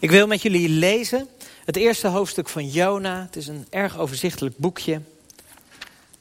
Ik 0.00 0.10
wil 0.10 0.26
met 0.26 0.42
jullie 0.42 0.68
lezen 0.68 1.28
het 1.64 1.76
eerste 1.76 2.08
hoofdstuk 2.08 2.48
van 2.48 2.68
Jona. 2.68 3.22
Het 3.22 3.36
is 3.36 3.46
een 3.46 3.66
erg 3.70 3.98
overzichtelijk 3.98 4.56
boekje. 4.56 5.00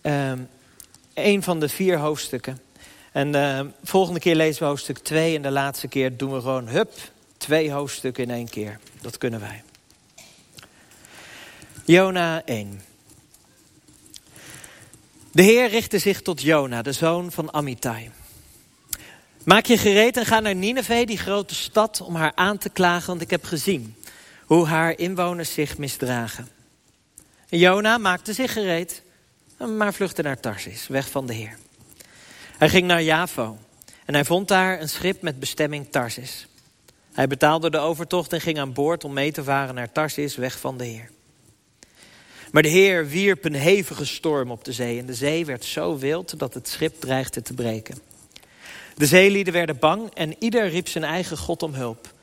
Um, 0.02 0.50
een 1.13 1.44
van 1.44 1.59
de 1.59 1.69
vier 1.69 1.97
hoofdstukken. 1.97 2.59
En 3.11 3.35
uh, 3.35 3.59
volgende 3.83 4.19
keer 4.19 4.35
lezen 4.35 4.61
we 4.61 4.67
hoofdstuk 4.67 4.97
2 4.97 5.35
en 5.35 5.42
de 5.42 5.51
laatste 5.51 5.87
keer 5.87 6.17
doen 6.17 6.33
we 6.33 6.42
gewoon 6.42 6.67
hup, 6.67 6.92
twee 7.37 7.71
hoofdstukken 7.71 8.23
in 8.23 8.31
één 8.31 8.50
keer. 8.50 8.79
Dat 9.02 9.18
kunnen 9.18 9.39
wij. 9.39 9.64
Jona 11.86 12.46
1. 12.46 12.82
De 15.32 15.41
Heer 15.41 15.70
richtte 15.70 16.00
zich 16.00 16.21
tot 16.21 16.41
Jona, 16.41 16.82
de 16.82 16.91
zoon 16.91 17.32
van 17.32 17.54
Amittai. 17.54 18.11
Maak 19.50 19.66
je 19.66 19.77
gereed 19.77 20.18
en 20.18 20.25
ga 20.25 20.39
naar 20.39 20.55
Nineveh, 20.55 21.05
die 21.05 21.18
grote 21.18 21.55
stad, 21.55 22.02
om 22.02 22.16
haar 22.16 22.31
aan 22.36 22.57
te 22.57 22.70
klagen, 22.70 23.07
want 23.07 23.21
ik 23.21 23.29
heb 23.29 23.43
gezien 23.43 23.95
hoe 24.45 24.66
haar 24.66 24.98
inwoners 24.98 25.54
zich 25.54 25.77
misdragen. 25.77 26.48
En 27.49 27.57
Jona 27.57 27.98
maakte 27.98 28.34
zich 28.34 28.54
gereed, 28.54 29.02
maar 29.77 29.93
vluchtte 29.93 30.21
naar 30.21 30.40
Tarsis, 30.40 30.88
weg 30.88 31.09
van 31.09 31.27
de 31.27 31.34
Heer. 31.34 31.57
Hij 32.57 32.70
ging 32.70 32.88
naar 32.88 33.04
Javo 33.04 33.57
en 34.05 34.13
hij 34.13 34.26
vond 34.26 34.48
daar 34.48 34.81
een 34.81 34.90
schip 34.90 35.21
met 35.21 35.40
bestemming 35.40 35.91
Tarsis. 35.91 36.48
Hij 37.13 37.27
betaalde 37.27 37.70
de 37.70 37.79
overtocht 37.79 38.34
en 38.34 38.41
ging 38.41 38.59
aan 38.59 38.73
boord 38.73 39.04
om 39.04 39.13
mee 39.13 39.31
te 39.31 39.43
varen 39.43 39.76
naar 39.76 39.91
Tarsis, 39.91 40.35
weg 40.35 40.59
van 40.59 40.77
de 40.77 40.85
Heer. 40.85 41.09
Maar 42.52 42.62
de 42.62 42.70
Heer 42.70 43.07
wierp 43.07 43.45
een 43.45 43.54
hevige 43.54 44.05
storm 44.05 44.52
op 44.52 44.63
de 44.63 44.73
zee 44.73 44.99
en 44.99 45.05
de 45.05 45.13
zee 45.13 45.45
werd 45.45 45.66
zo 45.66 45.98
wild 45.98 46.40
dat 46.40 46.54
het 46.54 46.68
schip 46.68 47.02
dreigde 47.02 47.41
te 47.41 47.54
breken. 47.54 48.09
De 48.99 49.05
zeelieden 49.05 49.53
werden 49.53 49.80
bang 49.80 50.13
en 50.13 50.35
ieder 50.39 50.70
riep 50.70 50.88
zijn 50.88 51.03
eigen 51.03 51.38
God 51.38 51.63
om 51.63 51.73
hulp. 51.73 52.13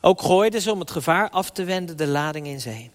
Ook 0.00 0.22
gooiden 0.22 0.60
ze 0.60 0.72
om 0.72 0.80
het 0.80 0.90
gevaar 0.90 1.30
af 1.30 1.50
te 1.50 1.64
wenden 1.64 1.96
de 1.96 2.06
lading 2.06 2.46
in 2.46 2.60
zee. 2.60 2.90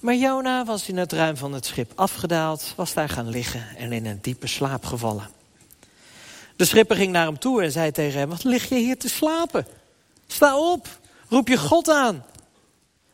Maar 0.00 0.14
Jona 0.14 0.64
was 0.64 0.88
in 0.88 0.96
het 0.96 1.12
ruim 1.12 1.36
van 1.36 1.52
het 1.52 1.66
schip 1.66 1.92
afgedaald, 1.94 2.72
was 2.76 2.94
daar 2.94 3.08
gaan 3.08 3.28
liggen 3.28 3.76
en 3.76 3.92
in 3.92 4.06
een 4.06 4.18
diepe 4.20 4.46
slaap 4.46 4.84
gevallen. 4.84 5.28
De 6.56 6.64
schipper 6.64 6.96
ging 6.96 7.12
naar 7.12 7.26
hem 7.26 7.38
toe 7.38 7.62
en 7.62 7.72
zei 7.72 7.90
tegen 7.90 8.18
hem, 8.18 8.28
wat 8.28 8.44
lig 8.44 8.68
je 8.68 8.74
hier 8.74 8.98
te 8.98 9.08
slapen? 9.08 9.66
Sta 10.26 10.58
op, 10.58 10.88
roep 11.28 11.48
je 11.48 11.58
God 11.58 11.88
aan. 11.90 12.24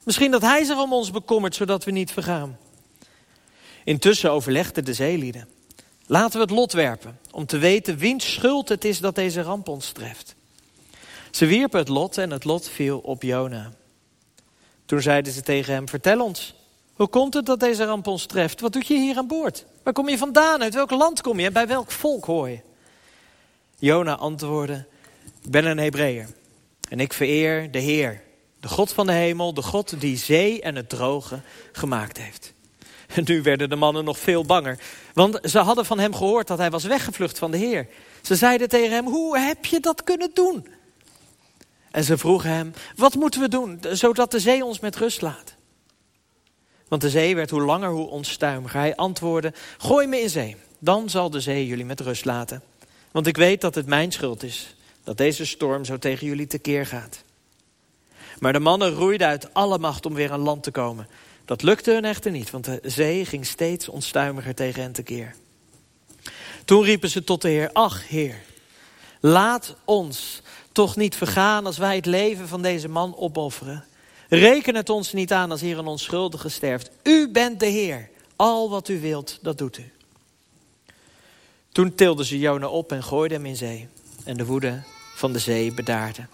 Misschien 0.03 0.31
dat 0.31 0.43
hij 0.43 0.65
zich 0.65 0.79
om 0.79 0.93
ons 0.93 1.11
bekommert, 1.11 1.55
zodat 1.55 1.85
we 1.85 1.91
niet 1.91 2.13
vergaan. 2.13 2.59
Intussen 3.85 4.31
overlegden 4.31 4.85
de 4.85 4.95
zeelieden. 4.95 5.49
Laten 6.11 6.33
we 6.33 6.41
het 6.41 6.51
lot 6.51 6.73
werpen, 6.73 7.19
om 7.31 7.47
te 7.47 7.59
weten 7.59 7.97
wiens 7.97 8.33
schuld 8.33 8.69
het 8.69 8.85
is 8.85 8.99
dat 8.99 9.15
deze 9.15 9.43
ramp 9.43 9.69
ons 9.69 9.93
treft. 9.93 10.35
Ze 11.31 11.47
wierpen 11.47 11.79
het 11.79 11.89
lot 11.89 12.19
en 12.19 12.31
het 12.31 12.45
lot 12.45 12.69
viel 12.69 12.99
op 12.99 13.23
Jona. 13.23 13.73
Toen 14.87 15.03
zeiden 15.03 15.33
ze 15.33 15.43
tegen 15.43 15.75
hem, 15.75 15.89
vertel 15.89 16.21
ons, 16.21 16.55
hoe 16.95 17.09
komt 17.09 17.35
het 17.35 17.47
dat 17.47 17.61
deze 17.61 17.85
ramp 17.85 18.07
ons 18.07 18.27
treft? 18.27 18.61
Wat 18.61 18.73
doet 18.73 18.87
je 18.87 18.99
hier 18.99 19.17
aan 19.17 19.27
boord? 19.27 19.65
Waar 19.83 19.93
kom 19.93 20.09
je 20.09 20.19
vandaan? 20.19 20.63
Uit 20.63 20.75
welk 20.75 20.91
land 20.91 21.21
kom 21.21 21.41
je? 21.41 21.47
En 21.47 21.53
bij 21.53 21.67
welk 21.67 21.91
volk 21.91 22.25
hoor 22.25 22.49
je? 22.49 22.61
Jona 23.79 24.15
antwoordde, 24.15 24.87
ik 25.43 25.51
ben 25.51 25.65
een 25.65 25.79
Hebreeër 25.79 26.29
en 26.89 27.01
ik 27.01 27.13
vereer 27.13 27.71
de 27.71 27.79
Heer, 27.79 28.23
de 28.61 28.69
God 28.69 28.93
van 28.93 29.07
de 29.07 29.13
hemel, 29.13 29.55
de 29.55 29.63
God 29.63 30.01
die 30.01 30.17
zee 30.17 30.61
en 30.61 30.77
het 30.77 30.89
droge 30.89 31.41
gemaakt 31.73 32.19
heeft. 32.19 32.53
Nu 33.25 33.43
werden 33.43 33.69
de 33.69 33.77
mannen 33.77 34.05
nog 34.05 34.19
veel 34.19 34.45
banger, 34.45 34.79
want 35.15 35.39
ze 35.43 35.59
hadden 35.59 35.85
van 35.85 35.99
hem 35.99 36.15
gehoord 36.15 36.47
dat 36.47 36.59
hij 36.59 36.71
was 36.71 36.85
weggevlucht 36.85 37.39
van 37.39 37.51
de 37.51 37.57
Heer. 37.57 37.87
Ze 38.23 38.37
zeiden 38.37 38.69
tegen 38.69 38.95
hem, 38.95 39.07
hoe 39.07 39.39
heb 39.39 39.65
je 39.65 39.81
dat 39.81 40.05
kunnen 40.05 40.31
doen? 40.35 40.67
En 41.91 42.05
ze 42.05 42.19
vroegen 42.19 42.51
hem, 42.51 42.73
wat 42.97 43.15
moeten 43.15 43.41
we 43.41 43.49
doen, 43.49 43.81
zodat 43.91 44.31
de 44.31 44.41
zee 44.41 44.65
ons 44.65 44.81
met 44.81 44.97
rust 44.97 45.21
laat? 45.21 45.55
Want 46.89 47.03
de 47.03 47.11
zee 47.11 47.35
werd 47.35 47.51
hoe 47.51 47.63
langer 47.63 47.91
hoe 47.91 48.09
onstuimiger. 48.09 48.81
Hij 48.81 48.97
antwoordde, 48.97 49.53
gooi 49.79 50.07
me 50.07 50.21
in 50.21 50.31
zee, 50.31 50.57
dan 50.79 51.11
zal 51.11 51.31
de 51.31 51.41
zee 51.41 51.67
jullie 51.67 51.85
met 51.85 52.01
rust 52.01 52.25
laten. 52.25 52.63
Want 53.11 53.27
ik 53.27 53.37
weet 53.37 53.61
dat 53.61 53.75
het 53.75 53.87
mijn 53.87 54.13
schuld 54.13 54.43
is, 54.43 54.77
dat 55.05 55.17
deze 55.17 55.47
storm 55.47 55.85
zo 55.85 55.99
tegen 55.99 56.27
jullie 56.27 56.47
tekeer 56.47 56.87
gaat. 56.87 57.25
Maar 58.39 58.53
de 58.53 58.59
mannen 58.59 58.91
roeiden 58.91 59.27
uit 59.27 59.55
alle 59.55 59.79
macht 59.79 60.07
om 60.07 60.15
weer 60.15 60.33
aan 60.33 60.41
land 60.41 60.63
te 60.63 60.71
komen. 60.71 61.09
Dat 61.51 61.63
lukte 61.63 61.93
hun 61.93 62.05
echter 62.05 62.31
niet, 62.31 62.51
want 62.51 62.65
de 62.65 62.81
zee 62.83 63.25
ging 63.25 63.47
steeds 63.47 63.89
onstuimiger 63.89 64.55
tegen 64.55 64.83
hen 64.83 64.93
tekeer. 64.93 65.35
Toen 66.65 66.83
riepen 66.83 67.11
ze 67.11 67.25
tot 67.25 67.43
de 67.43 67.49
Heer, 67.49 67.71
ach 67.73 68.09
Heer, 68.09 68.43
laat 69.21 69.75
ons 69.85 70.43
toch 70.73 70.97
niet 70.97 71.17
vergaan 71.17 71.67
als 71.67 71.79
wij 71.79 71.97
het 71.97 72.07
leven 72.07 72.49
van 72.49 72.63
deze 72.63 72.89
man 72.89 73.17
opofferen. 73.17 73.85
Reken 74.29 74.75
het 74.75 74.89
ons 74.89 75.13
niet 75.13 75.33
aan 75.33 75.51
als 75.51 75.61
hier 75.61 75.79
een 75.79 75.87
onschuldige 75.87 76.49
sterft. 76.49 76.91
U 77.03 77.31
bent 77.31 77.61
de 77.61 77.67
Heer. 77.67 78.11
Al 78.37 78.71
wat 78.71 78.89
u 78.89 79.01
wilt, 79.01 79.39
dat 79.43 79.59
doet 79.59 79.79
u. 79.79 79.93
Toen 81.73 81.95
tilden 81.95 82.25
ze 82.25 82.39
Jona 82.39 82.69
op 82.69 82.93
en 82.93 83.03
gooiden 83.03 83.37
hem 83.37 83.47
in 83.47 83.57
zee. 83.57 83.89
En 84.25 84.37
de 84.37 84.47
woede 84.47 84.83
van 85.15 85.33
de 85.33 85.39
zee 85.39 85.75
bedaarde. 85.75 86.27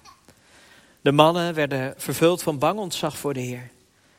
De 1.00 1.12
mannen 1.12 1.54
werden 1.54 1.94
vervuld 1.96 2.42
van 2.42 2.58
bang 2.58 2.78
ontzag 2.78 3.18
voor 3.18 3.34
de 3.34 3.40
Heer. 3.40 3.74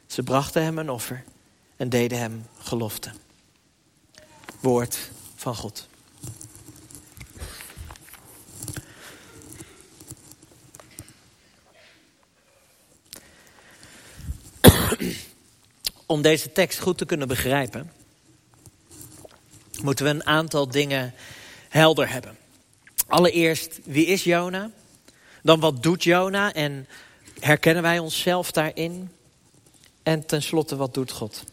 Ze 0.07 0.23
brachten 0.23 0.63
hem 0.63 0.77
een 0.77 0.89
offer 0.89 1.23
en 1.75 1.89
deden 1.89 2.19
hem 2.19 2.47
gelofte. 2.59 3.11
Woord 4.59 4.97
van 5.35 5.55
God. 5.55 5.87
Om 16.05 16.21
deze 16.21 16.51
tekst 16.51 16.79
goed 16.79 16.97
te 16.97 17.05
kunnen 17.05 17.27
begrijpen, 17.27 17.91
moeten 19.81 20.05
we 20.05 20.11
een 20.11 20.25
aantal 20.25 20.67
dingen 20.67 21.13
helder 21.69 22.09
hebben. 22.09 22.37
Allereerst, 23.07 23.79
wie 23.83 24.05
is 24.05 24.23
Jona? 24.23 24.71
Dan 25.43 25.59
wat 25.59 25.83
doet 25.83 26.03
Jona 26.03 26.53
en 26.53 26.87
herkennen 27.39 27.83
wij 27.83 27.99
onszelf 27.99 28.51
daarin? 28.51 29.11
En 30.07 30.25
tenslotte, 30.25 30.75
wat 30.75 30.93
doet 30.93 31.11
God? 31.11 31.43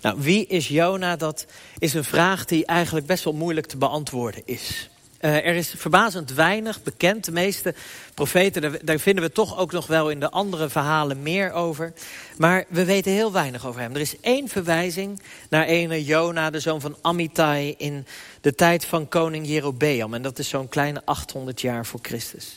Nou, 0.00 0.16
wie 0.20 0.46
is 0.46 0.68
Jona? 0.68 1.16
Dat 1.16 1.46
is 1.78 1.94
een 1.94 2.04
vraag 2.04 2.44
die 2.44 2.66
eigenlijk 2.66 3.06
best 3.06 3.24
wel 3.24 3.32
moeilijk 3.32 3.66
te 3.66 3.76
beantwoorden 3.76 4.42
is. 4.44 4.88
Uh, 5.20 5.34
er 5.34 5.54
is 5.54 5.74
verbazend 5.76 6.32
weinig 6.32 6.82
bekend. 6.82 7.24
De 7.24 7.32
meeste 7.32 7.74
profeten, 8.14 8.78
daar, 8.84 8.98
vinden 8.98 9.24
we 9.24 9.32
toch 9.32 9.58
ook 9.58 9.72
nog 9.72 9.86
wel 9.86 10.10
in 10.10 10.20
de 10.20 10.30
andere 10.30 10.68
verhalen 10.68 11.22
meer 11.22 11.52
over. 11.52 11.92
Maar 12.36 12.64
we 12.68 12.84
weten 12.84 13.12
heel 13.12 13.32
weinig 13.32 13.66
over 13.66 13.80
hem. 13.80 13.94
Er 13.94 14.00
is 14.00 14.20
één 14.20 14.48
verwijzing 14.48 15.22
naar 15.48 15.64
ene 15.64 16.04
Jona, 16.04 16.50
de 16.50 16.60
zoon 16.60 16.80
van 16.80 16.96
Amittai... 17.00 17.74
in 17.78 18.06
de 18.40 18.54
tijd 18.54 18.84
van 18.84 19.08
koning 19.08 19.46
Jerobeam. 19.46 20.14
En 20.14 20.22
dat 20.22 20.38
is 20.38 20.48
zo'n 20.48 20.68
kleine 20.68 21.02
800 21.04 21.60
jaar 21.60 21.86
voor 21.86 22.00
Christus. 22.02 22.56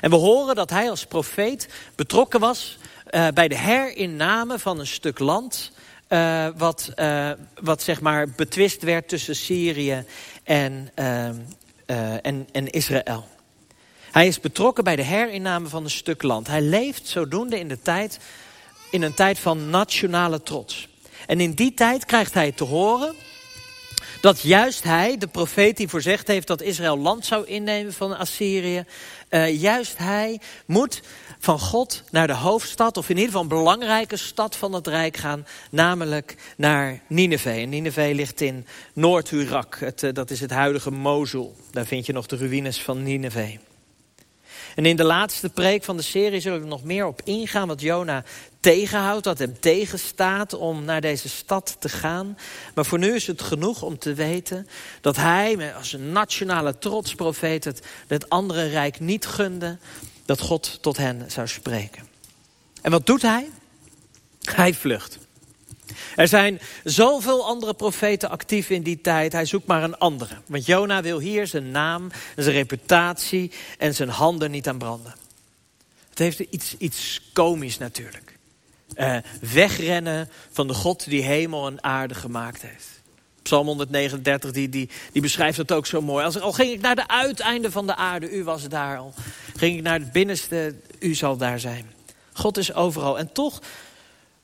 En 0.00 0.10
we 0.10 0.16
horen 0.16 0.54
dat 0.54 0.70
hij 0.70 0.90
als 0.90 1.06
profeet 1.06 1.68
betrokken 1.94 2.40
was... 2.40 2.78
Uh, 3.10 3.28
bij 3.28 3.48
de 3.48 3.58
herinname 3.58 4.58
van 4.58 4.78
een 4.78 4.86
stuk 4.86 5.18
land... 5.18 5.72
Uh, 6.08 6.46
wat, 6.56 6.92
wat 7.60 7.82
zeg 7.82 8.00
maar 8.00 8.28
betwist 8.28 8.82
werd 8.82 9.08
tussen 9.08 9.36
Syrië 9.36 10.04
en 10.44 10.90
en, 12.22 12.48
en 12.52 12.70
Israël. 12.70 13.28
Hij 14.10 14.26
is 14.26 14.40
betrokken 14.40 14.84
bij 14.84 14.96
de 14.96 15.02
herinname 15.02 15.68
van 15.68 15.84
een 15.84 15.90
stuk 15.90 16.22
land. 16.22 16.46
Hij 16.46 16.60
leeft 16.60 17.06
zodoende 17.06 17.58
in, 17.58 17.68
de 17.68 17.82
tijd, 17.82 18.18
in 18.90 19.02
een 19.02 19.14
tijd 19.14 19.38
van 19.38 19.70
nationale 19.70 20.42
trots. 20.42 20.88
En 21.26 21.40
in 21.40 21.52
die 21.52 21.74
tijd 21.74 22.04
krijgt 22.04 22.34
hij 22.34 22.52
te 22.52 22.64
horen 22.64 23.14
dat 24.20 24.40
juist 24.40 24.82
hij, 24.82 25.18
de 25.18 25.26
profeet 25.26 25.76
die 25.76 25.88
voorzegd 25.88 26.26
heeft 26.26 26.46
dat 26.46 26.62
Israël 26.62 26.98
land 26.98 27.26
zou 27.26 27.46
innemen 27.46 27.92
van 27.92 28.18
Assyrië, 28.18 28.84
uh, 29.30 29.60
juist 29.60 29.98
hij 29.98 30.40
moet 30.66 31.02
van 31.38 31.58
God 31.58 32.02
naar 32.10 32.26
de 32.26 32.34
hoofdstad, 32.34 32.96
of 32.96 33.08
in 33.08 33.16
ieder 33.16 33.26
geval 33.26 33.42
een 33.42 33.48
belangrijke 33.48 34.16
stad 34.16 34.56
van 34.56 34.72
het 34.72 34.86
Rijk 34.86 35.16
gaan, 35.16 35.46
namelijk 35.70 36.36
naar 36.56 37.00
Nineveh. 37.08 37.62
En 37.62 37.68
Nineveh 37.68 38.14
ligt 38.14 38.40
in 38.40 38.66
Noord-Irak, 38.92 39.78
uh, 39.80 40.12
dat 40.12 40.30
is 40.30 40.40
het 40.40 40.50
huidige 40.50 40.90
Mosul. 40.90 41.56
Daar 41.70 41.86
vind 41.86 42.06
je 42.06 42.12
nog 42.12 42.26
de 42.26 42.36
ruïnes 42.36 42.82
van 42.82 43.02
Nineveh. 43.02 43.67
En 44.74 44.86
in 44.86 44.96
de 44.96 45.04
laatste 45.04 45.48
preek 45.48 45.84
van 45.84 45.96
de 45.96 46.02
serie 46.02 46.40
zullen 46.40 46.60
we 46.60 46.66
nog 46.66 46.84
meer 46.84 47.06
op 47.06 47.20
ingaan 47.24 47.68
wat 47.68 47.80
Jona 47.80 48.24
tegenhoudt, 48.60 49.24
wat 49.24 49.38
hem 49.38 49.60
tegenstaat 49.60 50.54
om 50.54 50.84
naar 50.84 51.00
deze 51.00 51.28
stad 51.28 51.76
te 51.78 51.88
gaan. 51.88 52.38
Maar 52.74 52.84
voor 52.84 52.98
nu 52.98 53.14
is 53.14 53.26
het 53.26 53.42
genoeg 53.42 53.82
om 53.82 53.98
te 53.98 54.14
weten 54.14 54.68
dat 55.00 55.16
hij 55.16 55.74
als 55.74 55.92
een 55.92 56.12
nationale 56.12 56.78
trotsprofeet 56.78 57.64
het, 57.64 57.86
het 58.06 58.28
andere 58.28 58.66
rijk 58.66 59.00
niet 59.00 59.26
gunde 59.26 59.78
dat 60.24 60.40
God 60.40 60.78
tot 60.82 60.96
hen 60.96 61.30
zou 61.30 61.48
spreken. 61.48 62.06
En 62.82 62.90
wat 62.90 63.06
doet 63.06 63.22
hij? 63.22 63.50
Hij 64.42 64.74
vlucht. 64.74 65.18
Er 66.16 66.28
zijn 66.28 66.60
zoveel 66.84 67.46
andere 67.46 67.74
profeten 67.74 68.30
actief 68.30 68.70
in 68.70 68.82
die 68.82 69.00
tijd. 69.00 69.32
Hij 69.32 69.44
zoekt 69.44 69.66
maar 69.66 69.82
een 69.82 69.98
andere. 69.98 70.34
Want 70.46 70.66
Jona 70.66 71.02
wil 71.02 71.18
hier 71.18 71.46
zijn 71.46 71.70
naam, 71.70 72.10
zijn 72.36 72.56
reputatie 72.56 73.52
en 73.78 73.94
zijn 73.94 74.08
handen 74.08 74.50
niet 74.50 74.68
aan 74.68 74.78
branden. 74.78 75.14
Het 76.08 76.18
heeft 76.18 76.38
iets, 76.38 76.76
iets 76.78 77.30
komisch 77.32 77.78
natuurlijk. 77.78 78.36
Uh, 78.94 79.16
wegrennen 79.40 80.28
van 80.50 80.66
de 80.66 80.74
God 80.74 81.04
die 81.04 81.22
hemel 81.22 81.66
en 81.66 81.82
aarde 81.82 82.14
gemaakt 82.14 82.62
heeft. 82.62 82.86
Psalm 83.42 83.66
139 83.66 84.50
die, 84.50 84.68
die, 84.68 84.88
die 85.12 85.22
beschrijft 85.22 85.58
het 85.58 85.72
ook 85.72 85.86
zo 85.86 86.00
mooi. 86.00 86.24
Als, 86.24 86.40
al 86.40 86.52
ging 86.52 86.72
ik 86.72 86.80
naar 86.80 86.94
de 86.94 87.08
uiteinde 87.08 87.70
van 87.70 87.86
de 87.86 87.96
aarde, 87.96 88.30
u 88.30 88.44
was 88.44 88.68
daar 88.68 88.98
al. 88.98 89.14
Ging 89.56 89.76
ik 89.76 89.82
naar 89.82 89.98
het 89.98 90.12
binnenste, 90.12 90.74
u 90.98 91.14
zal 91.14 91.36
daar 91.36 91.60
zijn. 91.60 91.92
God 92.32 92.56
is 92.56 92.72
overal 92.72 93.18
en 93.18 93.32
toch 93.32 93.62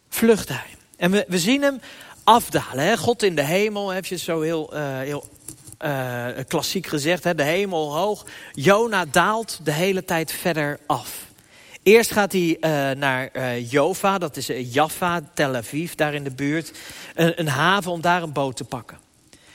vlucht 0.09 0.49
hij. 0.49 0.67
En 0.97 1.11
we, 1.11 1.39
zien 1.39 1.63
hem 1.63 1.81
afdalen. 2.25 2.85
Hè? 2.85 2.97
God 2.97 3.23
in 3.23 3.35
de 3.35 3.43
hemel, 3.43 3.89
heb 3.89 4.07
je 4.07 4.17
zo 4.17 4.41
heel, 4.41 4.75
uh, 4.75 4.99
heel 4.99 5.29
uh, 5.85 6.27
klassiek 6.49 6.87
gezegd. 6.87 7.25
Hè? 7.25 7.35
De 7.35 7.43
hemel 7.43 7.97
hoog. 7.97 8.27
Jona 8.53 9.05
daalt 9.05 9.59
de 9.63 9.73
hele 9.73 10.05
tijd 10.05 10.33
verder 10.33 10.79
af. 10.87 11.23
Eerst 11.83 12.11
gaat 12.11 12.33
hij 12.33 12.57
uh, 12.61 12.91
naar 12.97 13.59
Jova, 13.59 14.19
dat 14.19 14.37
is 14.37 14.51
Jaffa, 14.73 15.31
Tel 15.35 15.55
Aviv, 15.55 15.93
daar 15.93 16.15
in 16.15 16.25
de 16.25 16.31
buurt. 16.31 16.73
Een, 17.15 17.41
een, 17.41 17.49
haven 17.49 17.93
om 17.93 18.01
daar 18.01 18.23
een 18.23 18.33
boot 18.33 18.57
te 18.57 18.65
pakken. 18.65 18.99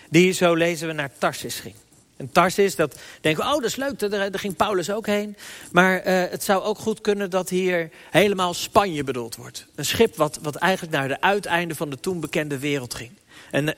Die, 0.09 0.31
zo 0.31 0.53
lezen 0.53 0.87
we, 0.87 0.93
naar 0.93 1.11
Tarsis 1.17 1.55
ging. 1.55 1.75
En 2.19 2.31
Tarsis, 2.31 2.75
dat 2.75 2.99
denken 3.21 3.43
we, 3.43 3.49
oh 3.49 3.55
dat 3.55 3.63
is 3.63 3.75
leuk, 3.75 3.99
daar, 3.99 4.29
ging 4.31 4.55
Paulus 4.55 4.91
ook 4.91 5.05
heen. 5.05 5.37
Maar 5.71 6.07
uh, 6.07 6.23
het 6.29 6.43
zou 6.43 6.63
ook 6.63 6.77
goed 6.77 7.01
kunnen 7.01 7.29
dat 7.29 7.49
hier 7.49 7.89
helemaal 8.09 8.53
Spanje 8.53 9.03
bedoeld 9.03 9.35
wordt. 9.35 9.65
Een 9.75 9.85
schip 9.85 10.15
wat, 10.15 10.39
wat 10.41 10.55
eigenlijk 10.55 10.93
naar 10.93 11.07
de 11.07 11.21
uiteinde 11.21 11.75
van 11.75 11.89
de 11.89 11.99
toen 11.99 12.19
bekende 12.19 12.59
wereld 12.59 12.93
ging. 12.93 13.11
En 13.51 13.75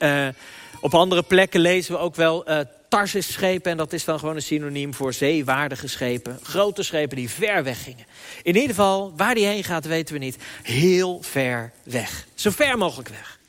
op 0.80 0.94
andere 0.94 1.24
plekken 1.24 1.60
lezen 1.60 1.94
we 1.94 2.00
ook 2.00 2.16
wel 2.16 2.46
Tarsis 2.90 3.32
schepen. 3.32 3.72
En 3.72 3.78
dat 3.78 3.94
is 3.94 4.06
dan 4.06 4.20
gewoon 4.20 4.36
een 4.36 4.42
synoniem 4.42 4.94
voor 4.94 5.14
zeewaardige 5.14 5.88
schepen. 5.88 6.40
Grote 6.44 6.84
schepen 6.84 7.16
die 7.16 7.30
ver 7.30 7.64
weg 7.64 7.84
gingen. 7.84 8.06
In 8.44 8.56
ieder 8.56 8.70
geval, 8.70 9.14
waar 9.16 9.36
die 9.36 9.46
heen 9.46 9.64
gaat 9.64 9.86
weten 9.86 10.14
we 10.14 10.20
niet. 10.20 10.38
Heel 10.64 11.22
ver 11.22 11.72
weg. 11.84 12.28
Zo 12.36 12.50
ver 12.50 12.78
mogelijk 12.78 13.10
weg. 13.10 13.40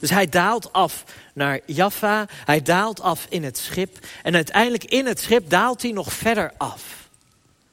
Dus 0.00 0.10
hij 0.10 0.28
daalt 0.28 0.72
af 0.72 1.04
naar 1.34 1.60
Jaffa. 1.66 2.26
Hij 2.44 2.62
daalt 2.62 3.00
af 3.00 3.26
in 3.28 3.44
het 3.44 3.58
schip. 3.58 4.06
En 4.22 4.34
uiteindelijk 4.34 4.84
in 4.84 5.06
het 5.06 5.20
schip 5.20 5.50
daalt 5.50 5.82
hij 5.82 5.92
nog 5.92 6.12
verder 6.12 6.52
af. 6.56 7.08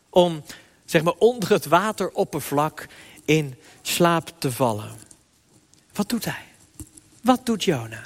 Om, 0.09 0.43
zeg 0.85 1.03
maar, 1.03 1.13
onder 1.17 1.49
het 1.49 1.65
wateroppervlak 1.65 2.87
in 3.25 3.55
slaap 3.81 4.31
te 4.37 4.51
vallen. 4.51 4.91
Wat 5.93 6.09
doet 6.09 6.25
hij? 6.25 6.45
Wat 7.21 7.45
doet 7.45 7.63
Jona? 7.63 8.03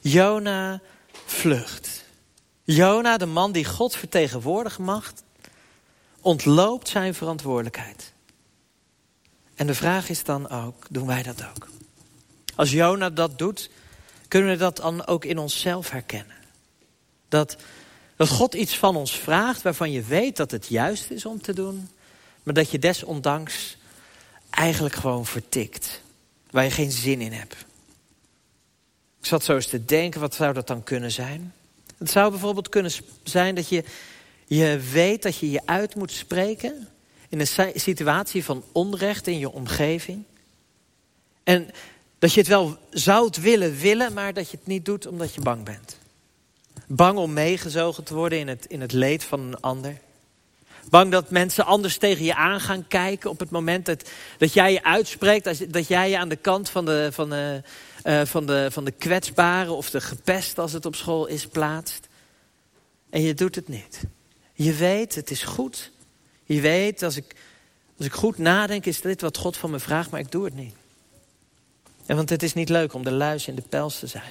Jona 0.00 0.80
vlucht. 1.26 2.04
Jona, 2.64 3.16
de 3.16 3.26
man 3.26 3.52
die 3.52 3.64
God 3.64 3.96
vertegenwoordigen 3.96 4.84
mag, 4.84 5.12
ontloopt 6.20 6.88
zijn 6.88 7.14
verantwoordelijkheid. 7.14 8.12
En 9.54 9.66
de 9.66 9.74
vraag 9.74 10.08
is 10.08 10.24
dan 10.24 10.48
ook, 10.48 10.86
doen 10.90 11.06
wij 11.06 11.22
dat 11.22 11.44
ook? 11.44 11.68
Als 12.60 12.70
Jona 12.70 13.10
dat 13.10 13.38
doet, 13.38 13.70
kunnen 14.28 14.50
we 14.50 14.56
dat 14.56 14.76
dan 14.76 15.06
ook 15.06 15.24
in 15.24 15.38
onszelf 15.38 15.90
herkennen. 15.90 16.36
Dat, 17.28 17.56
dat 18.16 18.28
God 18.28 18.54
iets 18.54 18.78
van 18.78 18.96
ons 18.96 19.18
vraagt 19.18 19.62
waarvan 19.62 19.90
je 19.90 20.02
weet 20.02 20.36
dat 20.36 20.50
het 20.50 20.66
juist 20.66 21.10
is 21.10 21.24
om 21.24 21.40
te 21.42 21.54
doen, 21.54 21.88
maar 22.42 22.54
dat 22.54 22.70
je 22.70 22.78
desondanks 22.78 23.76
eigenlijk 24.50 24.94
gewoon 24.94 25.26
vertikt. 25.26 26.02
Waar 26.50 26.64
je 26.64 26.70
geen 26.70 26.90
zin 26.90 27.20
in 27.20 27.32
hebt. 27.32 27.56
Ik 29.20 29.26
zat 29.26 29.44
zo 29.44 29.54
eens 29.54 29.66
te 29.66 29.84
denken, 29.84 30.20
wat 30.20 30.34
zou 30.34 30.52
dat 30.52 30.66
dan 30.66 30.82
kunnen 30.82 31.10
zijn? 31.10 31.54
Het 31.98 32.10
zou 32.10 32.30
bijvoorbeeld 32.30 32.68
kunnen 32.68 32.92
zijn 33.22 33.54
dat 33.54 33.68
je, 33.68 33.84
je 34.46 34.78
weet 34.92 35.22
dat 35.22 35.36
je 35.36 35.50
je 35.50 35.62
uit 35.64 35.94
moet 35.94 36.12
spreken... 36.12 36.88
in 37.28 37.40
een 37.40 37.72
situatie 37.74 38.44
van 38.44 38.64
onrecht 38.72 39.26
in 39.26 39.38
je 39.38 39.50
omgeving. 39.50 40.24
En 41.42 41.70
dat 42.20 42.32
je 42.32 42.40
het 42.40 42.48
wel 42.48 42.78
zou 42.90 43.30
willen 43.40 43.76
willen, 43.76 44.12
maar 44.12 44.34
dat 44.34 44.50
je 44.50 44.56
het 44.56 44.66
niet 44.66 44.84
doet 44.84 45.06
omdat 45.06 45.34
je 45.34 45.40
bang 45.40 45.64
bent. 45.64 45.98
Bang 46.86 47.18
om 47.18 47.32
meegezogen 47.32 48.04
te 48.04 48.14
worden 48.14 48.38
in 48.38 48.48
het, 48.48 48.66
in 48.66 48.80
het 48.80 48.92
leed 48.92 49.24
van 49.24 49.40
een 49.40 49.60
ander. 49.60 49.98
Bang 50.88 51.10
dat 51.10 51.30
mensen 51.30 51.64
anders 51.64 51.98
tegen 51.98 52.24
je 52.24 52.34
aan 52.34 52.60
gaan 52.60 52.88
kijken 52.88 53.30
op 53.30 53.38
het 53.38 53.50
moment 53.50 53.86
dat, 53.86 54.10
dat 54.38 54.52
jij 54.52 54.72
je 54.72 54.84
uitspreekt. 54.84 55.72
Dat 55.72 55.88
jij 55.88 56.10
je 56.10 56.18
aan 56.18 56.28
de 56.28 56.36
kant 56.36 56.70
van 56.70 56.84
de, 56.84 57.08
van 57.12 57.30
de, 57.30 57.62
uh, 58.04 58.24
van, 58.24 58.46
de, 58.46 58.68
van 58.70 58.84
de 58.84 58.90
kwetsbare 58.90 59.72
of 59.72 59.90
de 59.90 60.00
gepest 60.00 60.58
als 60.58 60.72
het 60.72 60.86
op 60.86 60.94
school 60.94 61.26
is 61.26 61.46
plaatst. 61.46 62.08
En 63.10 63.22
je 63.22 63.34
doet 63.34 63.54
het 63.54 63.68
niet. 63.68 64.00
Je 64.52 64.72
weet, 64.72 65.14
het 65.14 65.30
is 65.30 65.42
goed. 65.42 65.90
Je 66.44 66.60
weet, 66.60 67.02
als 67.02 67.16
ik, 67.16 67.36
als 67.98 68.06
ik 68.06 68.12
goed 68.12 68.38
nadenk, 68.38 68.86
is 68.86 69.00
dit 69.00 69.20
wat 69.20 69.36
God 69.36 69.56
van 69.56 69.70
me 69.70 69.78
vraagt, 69.78 70.10
maar 70.10 70.20
ik 70.20 70.32
doe 70.32 70.44
het 70.44 70.54
niet. 70.54 70.74
En 72.10 72.16
want 72.16 72.30
het 72.30 72.42
is 72.42 72.54
niet 72.54 72.68
leuk 72.68 72.94
om 72.94 73.04
de 73.04 73.12
luis 73.12 73.46
in 73.46 73.54
de 73.54 73.62
pels 73.68 73.98
te 73.98 74.06
zijn. 74.06 74.30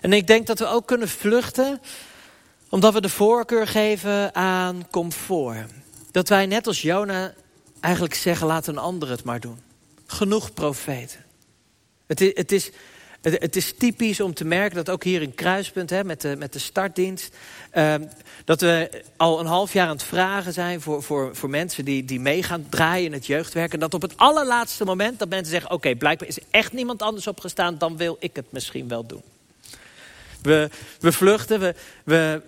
En 0.00 0.12
ik 0.12 0.26
denk 0.26 0.46
dat 0.46 0.58
we 0.58 0.66
ook 0.66 0.86
kunnen 0.86 1.08
vluchten, 1.08 1.80
omdat 2.68 2.92
we 2.92 3.00
de 3.00 3.08
voorkeur 3.08 3.66
geven 3.66 4.34
aan 4.34 4.86
comfort. 4.90 5.70
Dat 6.10 6.28
wij 6.28 6.46
net 6.46 6.66
als 6.66 6.82
Jona 6.82 7.34
eigenlijk 7.80 8.14
zeggen, 8.14 8.46
laat 8.46 8.66
een 8.66 8.78
ander 8.78 9.10
het 9.10 9.24
maar 9.24 9.40
doen. 9.40 9.60
Genoeg 10.06 10.54
profeten. 10.54 11.24
Het 12.06 12.20
is, 12.20 12.30
het 12.34 12.52
is, 12.52 12.70
het 13.20 13.56
is 13.56 13.74
typisch 13.78 14.20
om 14.20 14.34
te 14.34 14.44
merken 14.44 14.76
dat 14.76 14.90
ook 14.90 15.04
hier 15.04 15.22
in 15.22 15.34
Kruispunt, 15.34 15.90
hè, 15.90 16.04
met, 16.04 16.20
de, 16.20 16.36
met 16.36 16.52
de 16.52 16.58
startdienst, 16.58 17.36
uh, 17.74 17.94
dat 18.44 18.60
we 18.60 19.04
al 19.16 19.40
een 19.40 19.46
half 19.46 19.72
jaar 19.72 19.86
aan 19.86 19.92
het 19.92 20.02
vragen 20.02 20.52
zijn 20.52 20.80
voor, 20.80 21.02
voor, 21.02 21.36
voor 21.36 21.50
mensen 21.50 21.84
die, 21.84 22.04
die 22.04 22.20
mee 22.20 22.42
gaan 22.42 22.66
draaien 22.68 23.06
in 23.06 23.12
het 23.12 23.26
jeugdwerk. 23.26 23.72
En 23.72 23.80
dat 23.80 23.94
op 23.94 24.02
het 24.02 24.16
allerlaatste 24.16 24.84
moment 24.84 25.18
dat 25.18 25.28
mensen 25.28 25.52
zeggen, 25.52 25.70
oké, 25.70 25.94
blijkbaar 25.94 26.28
is 26.28 26.38
echt 26.50 26.72
niemand 26.72 27.02
anders 27.02 27.26
opgestaan, 27.26 27.78
dan 27.78 27.96
wil 27.96 28.16
ik 28.20 28.36
het 28.36 28.52
misschien 28.52 28.88
wel 28.88 29.06
doen. 29.06 29.22
We, 30.42 30.70
we 31.00 31.12
vluchten, 31.12 31.60
we, 31.60 31.74
we, 32.04 32.42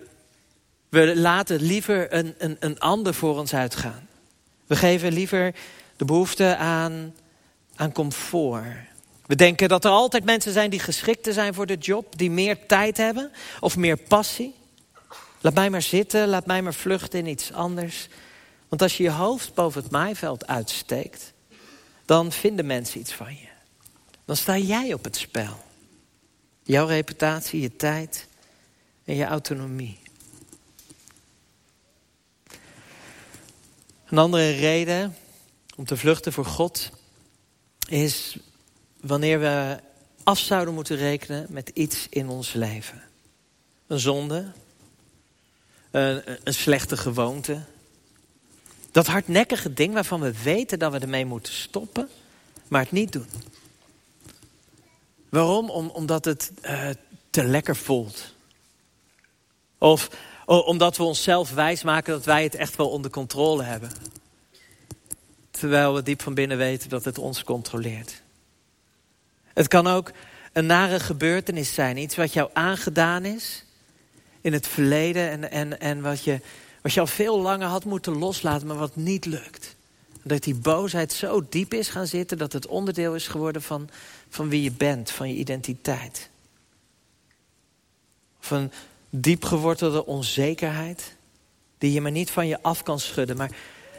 we 0.89 1.15
laten 1.15 1.61
liever 1.61 2.13
een, 2.13 2.35
een, 2.37 2.57
een 2.59 2.79
ander 2.79 3.13
voor 3.13 3.39
ons 3.39 3.53
uitgaan. 3.53 4.07
We 4.67 4.75
geven 4.75 5.13
liever 5.13 5.53
de 5.95 6.05
behoefte 6.05 6.55
aan, 6.55 7.13
aan 7.75 7.91
comfort. 7.91 8.90
We 9.31 9.37
denken 9.37 9.69
dat 9.69 9.85
er 9.85 9.91
altijd 9.91 10.23
mensen 10.23 10.53
zijn 10.53 10.69
die 10.69 10.79
geschikter 10.79 11.33
zijn 11.33 11.53
voor 11.53 11.65
de 11.65 11.77
job, 11.77 12.17
die 12.17 12.31
meer 12.31 12.65
tijd 12.65 12.97
hebben 12.97 13.31
of 13.59 13.77
meer 13.77 13.97
passie. 13.97 14.55
Laat 15.41 15.53
mij 15.53 15.69
maar 15.69 15.81
zitten, 15.81 16.27
laat 16.27 16.45
mij 16.45 16.61
maar 16.61 16.73
vluchten 16.73 17.19
in 17.19 17.25
iets 17.27 17.51
anders. 17.53 18.07
Want 18.67 18.81
als 18.81 18.97
je 18.97 19.03
je 19.03 19.11
hoofd 19.11 19.53
boven 19.53 19.81
het 19.81 19.91
maaiveld 19.91 20.47
uitsteekt, 20.47 21.33
dan 22.05 22.31
vinden 22.31 22.65
mensen 22.65 22.99
iets 22.99 23.13
van 23.13 23.33
je. 23.33 23.47
Dan 24.25 24.35
sta 24.35 24.57
jij 24.57 24.93
op 24.93 25.03
het 25.03 25.15
spel. 25.15 25.63
Jouw 26.63 26.85
reputatie, 26.85 27.61
je 27.61 27.75
tijd 27.75 28.27
en 29.05 29.15
je 29.15 29.25
autonomie. 29.25 29.99
Een 34.05 34.17
andere 34.17 34.51
reden 34.51 35.15
om 35.75 35.85
te 35.85 35.97
vluchten 35.97 36.33
voor 36.33 36.45
God 36.45 36.89
is 37.87 38.37
wanneer 39.01 39.39
we 39.39 39.79
af 40.23 40.39
zouden 40.39 40.73
moeten 40.73 40.97
rekenen 40.97 41.45
met 41.49 41.71
iets 41.73 42.07
in 42.09 42.29
ons 42.29 42.53
leven. 42.53 43.01
Een 43.87 43.99
zonde, 43.99 44.51
een, 45.91 46.21
een 46.43 46.53
slechte 46.53 46.97
gewoonte. 46.97 47.61
Dat 48.91 49.07
hardnekkige 49.07 49.73
ding 49.73 49.93
waarvan 49.93 50.21
we 50.21 50.41
weten 50.41 50.79
dat 50.79 50.91
we 50.91 50.99
ermee 50.99 51.25
moeten 51.25 51.53
stoppen, 51.53 52.09
maar 52.67 52.81
het 52.81 52.91
niet 52.91 53.11
doen. 53.11 53.29
Waarom? 55.29 55.69
Om, 55.69 55.89
omdat 55.89 56.25
het 56.25 56.51
uh, 56.63 56.89
te 57.29 57.43
lekker 57.43 57.75
voelt. 57.75 58.33
Of 59.77 60.09
omdat 60.45 60.97
we 60.97 61.03
onszelf 61.03 61.51
wijsmaken 61.51 62.13
dat 62.13 62.25
wij 62.25 62.43
het 62.43 62.55
echt 62.55 62.75
wel 62.75 62.89
onder 62.89 63.11
controle 63.11 63.63
hebben. 63.63 63.91
Terwijl 65.51 65.93
we 65.93 66.03
diep 66.03 66.21
van 66.21 66.33
binnen 66.33 66.57
weten 66.57 66.89
dat 66.89 67.05
het 67.05 67.17
ons 67.17 67.43
controleert. 67.43 68.21
Het 69.53 69.67
kan 69.67 69.87
ook 69.87 70.11
een 70.53 70.65
nare 70.65 70.99
gebeurtenis 70.99 71.73
zijn. 71.73 71.97
Iets 71.97 72.15
wat 72.15 72.33
jou 72.33 72.49
aangedaan 72.53 73.25
is 73.25 73.65
in 74.41 74.53
het 74.53 74.67
verleden. 74.67 75.29
En, 75.29 75.51
en, 75.51 75.79
en 75.79 76.01
wat, 76.01 76.23
je, 76.23 76.39
wat 76.81 76.93
je 76.93 76.99
al 76.99 77.07
veel 77.07 77.41
langer 77.41 77.67
had 77.67 77.85
moeten 77.85 78.17
loslaten, 78.17 78.67
maar 78.67 78.77
wat 78.77 78.95
niet 78.95 79.25
lukt. 79.25 79.75
Dat 80.23 80.43
die 80.43 80.55
boosheid 80.55 81.13
zo 81.13 81.45
diep 81.49 81.73
is 81.73 81.89
gaan 81.89 82.07
zitten 82.07 82.37
dat 82.37 82.53
het 82.53 82.67
onderdeel 82.67 83.15
is 83.15 83.27
geworden 83.27 83.61
van, 83.61 83.89
van 84.29 84.49
wie 84.49 84.61
je 84.61 84.71
bent, 84.71 85.11
van 85.11 85.29
je 85.29 85.35
identiteit. 85.35 86.29
Of 88.39 88.51
een 88.51 88.71
diep 89.09 89.43
gewortelde 89.43 90.05
onzekerheid 90.05 91.15
die 91.77 91.91
je 91.91 92.01
maar 92.01 92.11
niet 92.11 92.31
van 92.31 92.47
je 92.47 92.61
af 92.61 92.83
kan 92.83 92.99
schudden. 92.99 93.37
Maar 93.37 93.51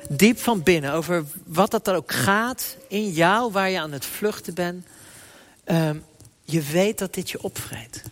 diep 0.09 0.39
van 0.39 0.63
binnen 0.63 0.93
over 0.93 1.25
wat 1.45 1.71
dat 1.71 1.87
er 1.87 1.95
ook 1.95 2.13
gaat 2.13 2.77
in 2.89 3.11
jou, 3.11 3.53
waar 3.53 3.71
je 3.71 3.81
aan 3.81 3.93
het 3.93 4.05
vluchten 4.05 4.55
bent 4.55 4.87
Ehm, 5.65 5.99
je 6.45 6.63
weet 6.63 6.99
dat 6.99 7.15
dit 7.15 7.31
je 7.31 7.43
opvreet. 7.43 8.03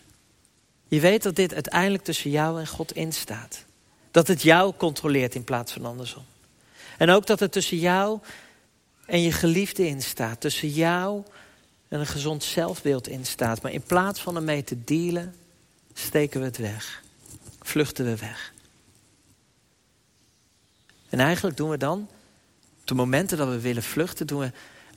Je 0.88 1.00
weet 1.00 1.22
dat 1.22 1.36
dit 1.36 1.54
uiteindelijk 1.54 2.04
tussen 2.04 2.30
jou 2.30 2.60
en 2.60 2.66
God 2.66 2.94
instaat. 2.94 3.64
Dat 4.10 4.26
het 4.26 4.42
jou 4.42 4.74
controleert 4.76 5.34
in 5.34 5.44
plaats 5.44 5.72
van 5.72 5.84
andersom. 5.84 6.24
En 6.98 7.10
ook 7.10 7.26
dat 7.26 7.40
het 7.40 7.52
tussen 7.52 7.78
jou 7.78 8.18
en 9.06 9.22
je 9.22 9.32
geliefde 9.32 9.86
in 9.86 10.02
staat. 10.02 10.40
Tussen 10.40 10.68
jou 10.68 11.22
en 11.88 12.00
een 12.00 12.06
gezond 12.06 12.44
zelfbeeld 12.44 13.08
in 13.08 13.26
staat. 13.26 13.62
Maar 13.62 13.72
in 13.72 13.82
plaats 13.82 14.20
van 14.20 14.36
ermee 14.36 14.64
te 14.64 14.84
dealen, 14.84 15.34
steken 15.94 16.40
we 16.40 16.46
het 16.46 16.56
weg. 16.56 17.02
Vluchten 17.60 18.04
we 18.04 18.16
weg. 18.16 18.52
En 21.08 21.20
eigenlijk 21.20 21.56
doen 21.56 21.70
we 21.70 21.76
dan, 21.76 22.08
op 22.80 22.86
de 22.86 22.94
momenten 22.94 23.38
dat 23.38 23.48
we 23.48 23.60
willen 23.60 23.82
vluchten, 23.82 24.26
doen 24.26 24.40
we 24.40 24.52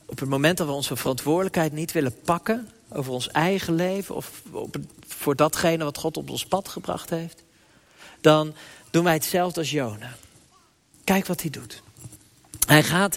op 0.06 0.18
het 0.20 0.28
moment 0.28 0.58
dat 0.58 0.66
we 0.66 0.72
onze 0.72 0.96
verantwoordelijkheid 0.96 1.72
niet 1.72 1.92
willen 1.92 2.20
pakken 2.24 2.70
over 2.88 3.12
ons 3.12 3.28
eigen 3.28 3.74
leven 3.74 4.14
of 4.14 4.42
voor 5.06 5.36
datgene 5.36 5.84
wat 5.84 5.98
God 5.98 6.16
op 6.16 6.30
ons 6.30 6.46
pad 6.46 6.68
gebracht 6.68 7.10
heeft, 7.10 7.42
dan 8.20 8.54
doen 8.90 9.04
wij 9.04 9.12
hetzelfde 9.12 9.60
als 9.60 9.70
Jona. 9.70 10.16
Kijk 11.04 11.26
wat 11.26 11.40
hij 11.40 11.50
doet. 11.50 11.82
Hij 12.66 12.82
gaat 12.82 13.16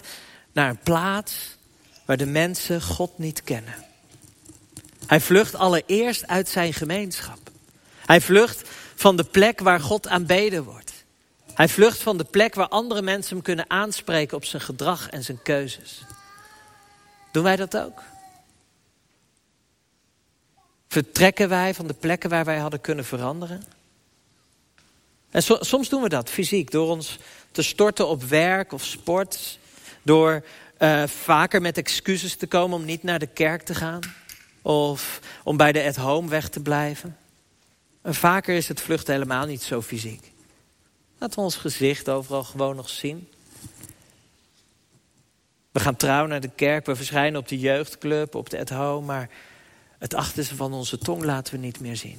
naar 0.52 0.70
een 0.70 0.78
plaats 0.82 1.56
waar 2.04 2.16
de 2.16 2.26
mensen 2.26 2.82
God 2.82 3.18
niet 3.18 3.42
kennen. 3.42 3.74
Hij 5.06 5.20
vlucht 5.20 5.54
allereerst 5.54 6.26
uit 6.26 6.48
zijn 6.48 6.74
gemeenschap. 6.74 7.38
Hij 8.06 8.20
vlucht 8.20 8.68
van 8.94 9.16
de 9.16 9.24
plek 9.24 9.60
waar 9.60 9.80
God 9.80 10.08
aanbeden 10.08 10.64
wordt. 10.64 10.92
Hij 11.54 11.68
vlucht 11.68 11.98
van 11.98 12.16
de 12.16 12.24
plek 12.24 12.54
waar 12.54 12.68
andere 12.68 13.02
mensen 13.02 13.34
hem 13.34 13.44
kunnen 13.44 13.70
aanspreken 13.70 14.36
op 14.36 14.44
zijn 14.44 14.62
gedrag 14.62 15.08
en 15.08 15.24
zijn 15.24 15.42
keuzes. 15.42 16.04
Doen 17.38 17.46
wij 17.46 17.56
dat 17.56 17.76
ook? 17.76 18.02
Vertrekken 20.88 21.48
wij 21.48 21.74
van 21.74 21.86
de 21.86 21.94
plekken 21.94 22.30
waar 22.30 22.44
wij 22.44 22.58
hadden 22.58 22.80
kunnen 22.80 23.04
veranderen? 23.04 23.62
En 25.30 25.42
soms 25.42 25.88
doen 25.88 26.02
we 26.02 26.08
dat 26.08 26.30
fysiek, 26.30 26.70
door 26.70 26.88
ons 26.88 27.18
te 27.50 27.62
storten 27.62 28.08
op 28.08 28.22
werk 28.22 28.72
of 28.72 28.84
sport. 28.84 29.58
Door 30.02 30.44
uh, 30.78 31.06
vaker 31.06 31.60
met 31.60 31.78
excuses 31.78 32.36
te 32.36 32.46
komen 32.46 32.78
om 32.78 32.84
niet 32.84 33.02
naar 33.02 33.18
de 33.18 33.26
kerk 33.26 33.62
te 33.62 33.74
gaan. 33.74 34.00
Of 34.62 35.20
om 35.44 35.56
bij 35.56 35.72
de 35.72 35.84
at-home 35.84 36.28
weg 36.28 36.48
te 36.48 36.60
blijven. 36.60 37.16
En 38.02 38.14
vaker 38.14 38.56
is 38.56 38.68
het 38.68 38.80
vluchten 38.80 39.12
helemaal 39.14 39.46
niet 39.46 39.62
zo 39.62 39.82
fysiek. 39.82 40.32
Laten 41.18 41.38
we 41.38 41.44
ons 41.44 41.56
gezicht 41.56 42.08
overal 42.08 42.44
gewoon 42.44 42.76
nog 42.76 42.88
zien. 42.88 43.28
We 45.70 45.80
gaan 45.80 45.96
trouw 45.96 46.26
naar 46.26 46.40
de 46.40 46.50
kerk, 46.54 46.86
we 46.86 46.96
verschijnen 46.96 47.40
op 47.40 47.48
de 47.48 47.58
jeugdclub, 47.58 48.34
op 48.34 48.50
de 48.50 48.58
at-home, 48.58 49.06
maar 49.06 49.30
het 49.98 50.14
achterste 50.14 50.56
van 50.56 50.72
onze 50.72 50.98
tong 50.98 51.24
laten 51.24 51.54
we 51.54 51.60
niet 51.60 51.80
meer 51.80 51.96
zien. 51.96 52.18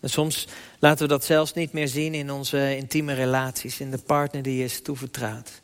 En 0.00 0.10
soms 0.10 0.46
laten 0.78 1.02
we 1.02 1.12
dat 1.12 1.24
zelfs 1.24 1.52
niet 1.52 1.72
meer 1.72 1.88
zien 1.88 2.14
in 2.14 2.30
onze 2.30 2.76
intieme 2.76 3.12
relaties, 3.12 3.80
in 3.80 3.90
de 3.90 3.98
partner 3.98 4.42
die 4.42 4.56
je 4.56 4.64
is 4.64 4.82
toevertrouwd. 4.82 5.60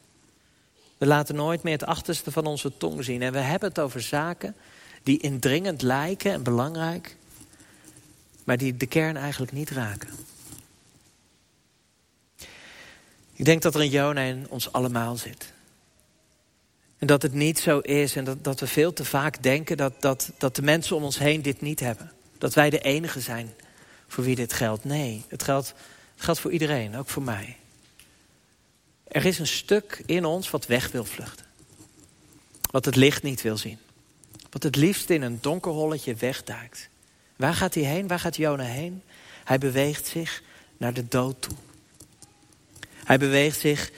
We 0.98 1.06
laten 1.06 1.34
nooit 1.34 1.62
meer 1.62 1.72
het 1.72 1.86
achterste 1.86 2.32
van 2.32 2.46
onze 2.46 2.76
tong 2.76 3.04
zien. 3.04 3.22
En 3.22 3.32
we 3.32 3.38
hebben 3.38 3.68
het 3.68 3.78
over 3.78 4.00
zaken 4.00 4.54
die 5.02 5.20
indringend 5.20 5.82
lijken 5.82 6.32
en 6.32 6.42
belangrijk, 6.42 7.16
maar 8.44 8.56
die 8.56 8.76
de 8.76 8.86
kern 8.86 9.16
eigenlijk 9.16 9.52
niet 9.52 9.70
raken. 9.70 10.08
Ik 13.36 13.44
denk 13.44 13.62
dat 13.62 13.74
er 13.74 13.80
een 13.80 13.90
Jona 13.90 14.20
in 14.20 14.46
ons 14.48 14.72
allemaal 14.72 15.16
zit. 15.16 15.52
En 16.98 17.06
dat 17.06 17.22
het 17.22 17.32
niet 17.32 17.58
zo 17.58 17.78
is 17.78 18.16
en 18.16 18.24
dat, 18.24 18.44
dat 18.44 18.60
we 18.60 18.66
veel 18.66 18.92
te 18.92 19.04
vaak 19.04 19.42
denken 19.42 19.76
dat, 19.76 19.92
dat, 20.00 20.30
dat 20.38 20.56
de 20.56 20.62
mensen 20.62 20.96
om 20.96 21.04
ons 21.04 21.18
heen 21.18 21.42
dit 21.42 21.60
niet 21.60 21.80
hebben. 21.80 22.12
Dat 22.38 22.54
wij 22.54 22.70
de 22.70 22.80
enige 22.80 23.20
zijn 23.20 23.54
voor 24.08 24.24
wie 24.24 24.34
dit 24.34 24.52
geldt. 24.52 24.84
Nee, 24.84 25.24
het 25.28 25.42
geldt, 25.42 25.68
het 26.14 26.24
geldt 26.24 26.40
voor 26.40 26.52
iedereen, 26.52 26.96
ook 26.96 27.08
voor 27.08 27.22
mij. 27.22 27.56
Er 29.08 29.24
is 29.24 29.38
een 29.38 29.46
stuk 29.46 30.02
in 30.06 30.24
ons 30.24 30.50
wat 30.50 30.66
weg 30.66 30.90
wil 30.90 31.04
vluchten. 31.04 31.46
Wat 32.70 32.84
het 32.84 32.96
licht 32.96 33.22
niet 33.22 33.42
wil 33.42 33.56
zien. 33.56 33.78
Wat 34.50 34.62
het 34.62 34.76
liefst 34.76 35.10
in 35.10 35.22
een 35.22 35.38
donker 35.40 35.72
holletje 35.72 36.14
wegduikt. 36.14 36.88
Waar 37.36 37.54
gaat 37.54 37.74
hij 37.74 37.82
heen? 37.82 38.06
Waar 38.06 38.20
gaat 38.20 38.36
Jona 38.36 38.64
heen? 38.64 39.02
Hij 39.44 39.58
beweegt 39.58 40.06
zich 40.06 40.42
naar 40.76 40.92
de 40.92 41.08
dood 41.08 41.42
toe. 41.42 41.56
Hij 43.06 43.18
beweegt 43.18 43.60
zich 43.60 43.90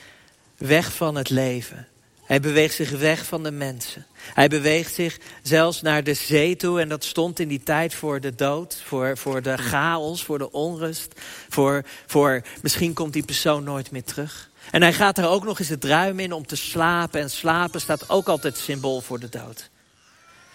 weg 0.56 0.92
van 0.92 1.14
het 1.14 1.30
leven. 1.30 1.88
Hij 2.24 2.40
beweegt 2.40 2.74
zich 2.74 2.90
weg 2.90 3.24
van 3.24 3.42
de 3.42 3.50
mensen. 3.50 4.06
Hij 4.14 4.48
beweegt 4.48 4.94
zich 4.94 5.18
zelfs 5.42 5.82
naar 5.82 6.04
de 6.04 6.14
zee 6.14 6.56
toe. 6.56 6.80
En 6.80 6.88
dat 6.88 7.04
stond 7.04 7.38
in 7.38 7.48
die 7.48 7.62
tijd 7.62 7.94
voor 7.94 8.20
de 8.20 8.34
dood, 8.34 8.82
voor, 8.84 9.18
voor 9.18 9.42
de 9.42 9.56
chaos, 9.56 10.24
voor 10.24 10.38
de 10.38 10.52
onrust. 10.52 11.20
Voor, 11.48 11.84
voor 12.06 12.42
misschien 12.62 12.92
komt 12.92 13.12
die 13.12 13.24
persoon 13.24 13.64
nooit 13.64 13.90
meer 13.90 14.04
terug. 14.04 14.50
En 14.70 14.82
hij 14.82 14.92
gaat 14.92 15.18
er 15.18 15.28
ook 15.28 15.44
nog 15.44 15.58
eens 15.58 15.68
het 15.68 15.84
ruim 15.84 16.18
in 16.20 16.32
om 16.32 16.46
te 16.46 16.56
slapen. 16.56 17.20
En 17.20 17.30
slapen 17.30 17.80
staat 17.80 18.10
ook 18.10 18.28
altijd 18.28 18.56
symbool 18.56 19.00
voor 19.00 19.20
de 19.20 19.28
dood. 19.28 19.70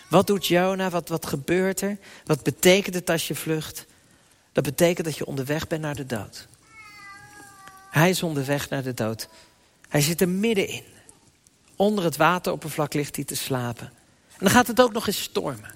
Wat 0.09 0.27
doet 0.27 0.47
Jona? 0.47 0.89
Wat, 0.89 1.09
wat 1.09 1.25
gebeurt 1.25 1.81
er? 1.81 1.97
Wat 2.25 2.43
betekent 2.43 2.95
het 2.95 3.09
als 3.09 3.27
je 3.27 3.35
vlucht? 3.35 3.85
Dat 4.51 4.63
betekent 4.63 5.05
dat 5.05 5.17
je 5.17 5.25
onderweg 5.25 5.67
bent 5.67 5.81
naar 5.81 5.95
de 5.95 6.05
dood. 6.05 6.47
Hij 7.93 8.09
is 8.09 8.23
onderweg 8.23 8.69
naar 8.69 8.83
de 8.83 8.93
dood. 8.93 9.27
Hij 9.89 10.01
zit 10.01 10.21
er 10.21 10.29
middenin. 10.29 10.83
Onder 11.75 12.03
het 12.03 12.17
wateroppervlak 12.17 12.93
ligt 12.93 13.15
hij 13.15 13.25
te 13.25 13.35
slapen. 13.35 13.87
En 14.31 14.39
dan 14.39 14.49
gaat 14.49 14.67
het 14.67 14.81
ook 14.81 14.93
nog 14.93 15.07
eens 15.07 15.21
stormen. 15.21 15.75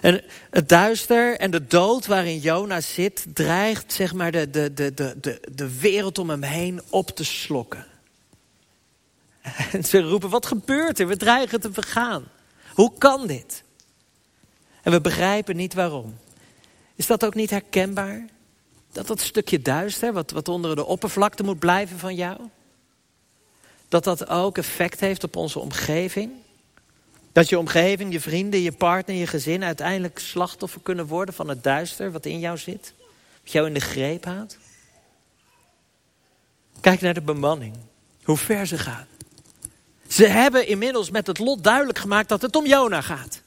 En 0.00 0.24
het 0.50 0.68
duister 0.68 1.38
en 1.38 1.50
de 1.50 1.66
dood 1.66 2.06
waarin 2.06 2.38
Jona 2.38 2.80
zit... 2.80 3.26
dreigt 3.34 3.92
zeg 3.92 4.12
maar 4.12 4.32
de, 4.32 4.50
de, 4.50 4.74
de, 4.74 4.94
de, 4.94 5.42
de 5.52 5.78
wereld 5.78 6.18
om 6.18 6.30
hem 6.30 6.42
heen 6.42 6.80
op 6.90 7.10
te 7.10 7.24
slokken. 7.24 7.86
En 9.72 9.84
ze 9.84 10.00
roepen, 10.00 10.30
wat 10.30 10.46
gebeurt 10.46 10.98
er? 10.98 11.06
We 11.06 11.16
dreigen 11.16 11.60
te 11.60 11.72
vergaan. 11.72 12.24
Hoe 12.74 12.92
kan 12.98 13.26
dit? 13.26 13.62
En 14.82 14.92
we 14.92 15.00
begrijpen 15.00 15.56
niet 15.56 15.74
waarom. 15.74 16.18
Is 16.94 17.06
dat 17.06 17.24
ook 17.24 17.34
niet 17.34 17.50
herkenbaar? 17.50 18.24
Dat 18.92 19.06
dat 19.06 19.20
stukje 19.20 19.62
duister, 19.62 20.12
wat, 20.12 20.30
wat 20.30 20.48
onder 20.48 20.76
de 20.76 20.86
oppervlakte 20.86 21.42
moet 21.42 21.58
blijven 21.58 21.98
van 21.98 22.14
jou... 22.14 22.38
dat 23.88 24.04
dat 24.04 24.28
ook 24.28 24.58
effect 24.58 25.00
heeft 25.00 25.24
op 25.24 25.36
onze 25.36 25.58
omgeving... 25.58 26.32
Dat 27.32 27.48
je 27.48 27.58
omgeving, 27.58 28.12
je 28.12 28.20
vrienden, 28.20 28.60
je 28.60 28.72
partner, 28.72 29.16
je 29.16 29.26
gezin 29.26 29.64
uiteindelijk 29.64 30.18
slachtoffer 30.18 30.80
kunnen 30.80 31.06
worden 31.06 31.34
van 31.34 31.48
het 31.48 31.62
duister 31.62 32.12
wat 32.12 32.26
in 32.26 32.38
jou 32.38 32.58
zit. 32.58 32.92
Wat 33.42 33.52
jou 33.52 33.66
in 33.66 33.74
de 33.74 33.80
greep 33.80 34.24
houdt. 34.24 34.58
Kijk 36.80 37.00
naar 37.00 37.14
de 37.14 37.20
bemanning. 37.20 37.74
Hoe 38.22 38.36
ver 38.36 38.66
ze 38.66 38.78
gaan. 38.78 39.06
Ze 40.08 40.26
hebben 40.26 40.66
inmiddels 40.66 41.10
met 41.10 41.26
het 41.26 41.38
lot 41.38 41.64
duidelijk 41.64 41.98
gemaakt 41.98 42.28
dat 42.28 42.42
het 42.42 42.56
om 42.56 42.66
Jona 42.66 43.00
gaat. 43.00 43.42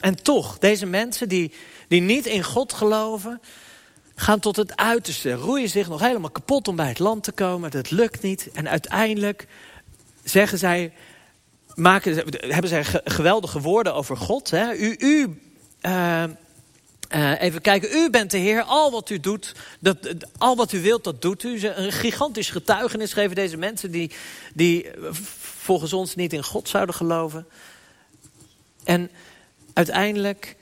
En 0.00 0.22
toch, 0.22 0.58
deze 0.58 0.86
mensen 0.86 1.28
die, 1.28 1.52
die 1.88 2.00
niet 2.00 2.26
in 2.26 2.42
God 2.42 2.72
geloven, 2.72 3.40
gaan 4.22 4.40
tot 4.40 4.56
het 4.56 4.76
uiterste. 4.76 5.32
Roeien 5.32 5.68
zich 5.68 5.88
nog 5.88 6.00
helemaal 6.00 6.30
kapot 6.30 6.68
om 6.68 6.76
bij 6.76 6.88
het 6.88 6.98
land 6.98 7.24
te 7.24 7.32
komen. 7.32 7.70
Dat 7.70 7.90
lukt 7.90 8.22
niet. 8.22 8.50
En 8.52 8.68
uiteindelijk 8.68 9.46
zeggen 10.24 10.58
zij, 10.58 10.92
maken, 11.74 12.14
hebben 12.48 12.68
zij 12.68 12.84
geweldige 13.04 13.60
woorden 13.60 13.94
over 13.94 14.16
God. 14.16 14.50
Hè? 14.50 14.74
U, 14.74 14.96
u 14.98 15.40
uh, 15.82 16.24
uh, 17.14 17.40
even 17.40 17.60
kijken, 17.60 17.96
u 17.96 18.10
bent 18.10 18.30
de 18.30 18.38
Heer, 18.38 18.62
al 18.62 18.90
wat 18.90 19.10
u 19.10 19.20
doet, 19.20 19.54
dat, 19.78 19.96
al 20.38 20.56
wat 20.56 20.72
u 20.72 20.82
wilt, 20.82 21.04
dat 21.04 21.22
doet 21.22 21.42
u. 21.42 21.66
Een 21.66 21.92
gigantisch 21.92 22.50
getuigenis 22.50 23.12
geven 23.12 23.34
deze 23.34 23.56
mensen 23.56 23.90
die, 23.90 24.10
die 24.54 24.90
volgens 25.40 25.92
ons 25.92 26.14
niet 26.14 26.32
in 26.32 26.44
God 26.44 26.68
zouden 26.68 26.94
geloven. 26.94 27.46
En 28.84 29.10
uiteindelijk, 29.72 30.56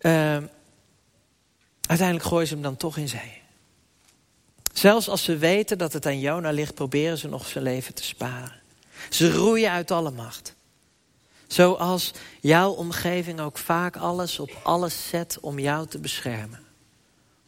uh, 0.00 0.36
uiteindelijk 1.86 2.28
gooien 2.28 2.46
ze 2.46 2.54
hem 2.54 2.62
dan 2.62 2.76
toch 2.76 2.96
in 2.96 3.08
zee. 3.08 3.42
Zelfs 4.72 5.08
als 5.08 5.22
ze 5.22 5.36
weten 5.36 5.78
dat 5.78 5.92
het 5.92 6.06
aan 6.06 6.20
Jona 6.20 6.50
ligt, 6.50 6.74
proberen 6.74 7.18
ze 7.18 7.28
nog 7.28 7.46
zijn 7.46 7.64
leven 7.64 7.94
te 7.94 8.04
sparen. 8.04 8.62
Ze 9.10 9.32
roeien 9.32 9.70
uit 9.70 9.90
alle 9.90 10.10
macht. 10.10 10.54
Zoals 11.46 12.12
jouw 12.40 12.70
omgeving 12.70 13.40
ook 13.40 13.58
vaak 13.58 13.96
alles 13.96 14.38
op 14.38 14.60
alles 14.62 15.08
zet 15.08 15.38
om 15.40 15.58
jou 15.58 15.86
te 15.86 15.98
beschermen. 15.98 16.60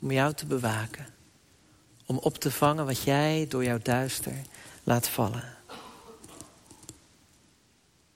Om 0.00 0.11
jou 0.11 0.33
te 0.33 0.47
bewaken. 0.47 1.07
Om 2.07 2.19
op 2.19 2.38
te 2.38 2.50
vangen 2.50 2.87
wat 2.87 3.02
jij 3.02 3.47
door 3.49 3.64
jouw 3.64 3.78
duister 3.83 4.35
laat 4.85 5.09
vallen. 5.09 5.57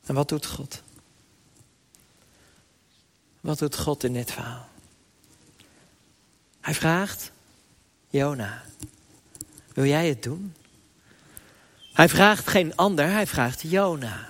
En 0.07 0.15
wat 0.15 0.29
doet 0.29 0.47
God? 0.47 0.83
Wat 3.41 3.59
doet 3.59 3.77
God 3.77 4.05
in 4.05 4.13
dit 4.13 4.33
verhaal? 4.33 4.70
Hij 6.71 6.79
vraagt, 6.79 7.31
Jona, 8.09 8.63
wil 9.75 9.85
jij 9.85 10.09
het 10.09 10.23
doen? 10.23 10.55
Hij 11.93 12.09
vraagt 12.09 12.49
geen 12.49 12.77
ander, 12.77 13.11
hij 13.11 13.27
vraagt 13.27 13.63
Jona. 13.63 14.29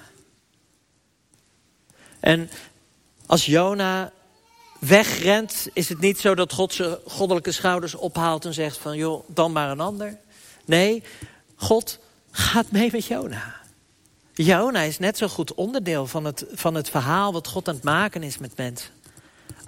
En 2.21 2.51
als 3.27 3.47
Jona 3.47 4.13
wegrent, 4.79 5.69
is 5.73 5.89
het 5.89 6.01
niet 6.01 6.19
zo 6.19 6.35
dat 6.35 6.53
God 6.53 6.75
zijn 6.75 6.97
goddelijke 7.07 7.53
schouders 7.53 7.95
ophaalt 7.95 8.45
en 8.45 8.55
zegt 8.55 8.77
van 8.77 8.97
joh, 8.97 9.29
dan 9.29 9.53
maar 9.53 9.71
een 9.71 9.81
ander. 9.81 10.19
Nee, 10.65 11.03
God 11.57 11.99
gaat 12.31 12.71
mee 12.71 12.89
met 12.93 13.07
Jona. 13.07 13.55
Jona 14.33 14.81
is 14.81 14.99
net 14.99 15.19
zo 15.19 15.29
goed 15.29 15.55
onderdeel 15.55 16.07
van 16.07 16.25
het, 16.25 16.45
van 16.53 16.75
het 16.75 16.91
verhaal 16.91 17.33
wat 17.33 17.49
God 17.49 17.69
aan 17.69 17.75
het 17.75 17.85
maken 17.85 18.23
is 18.23 18.39
met 18.39 18.57
mensen. 18.57 19.00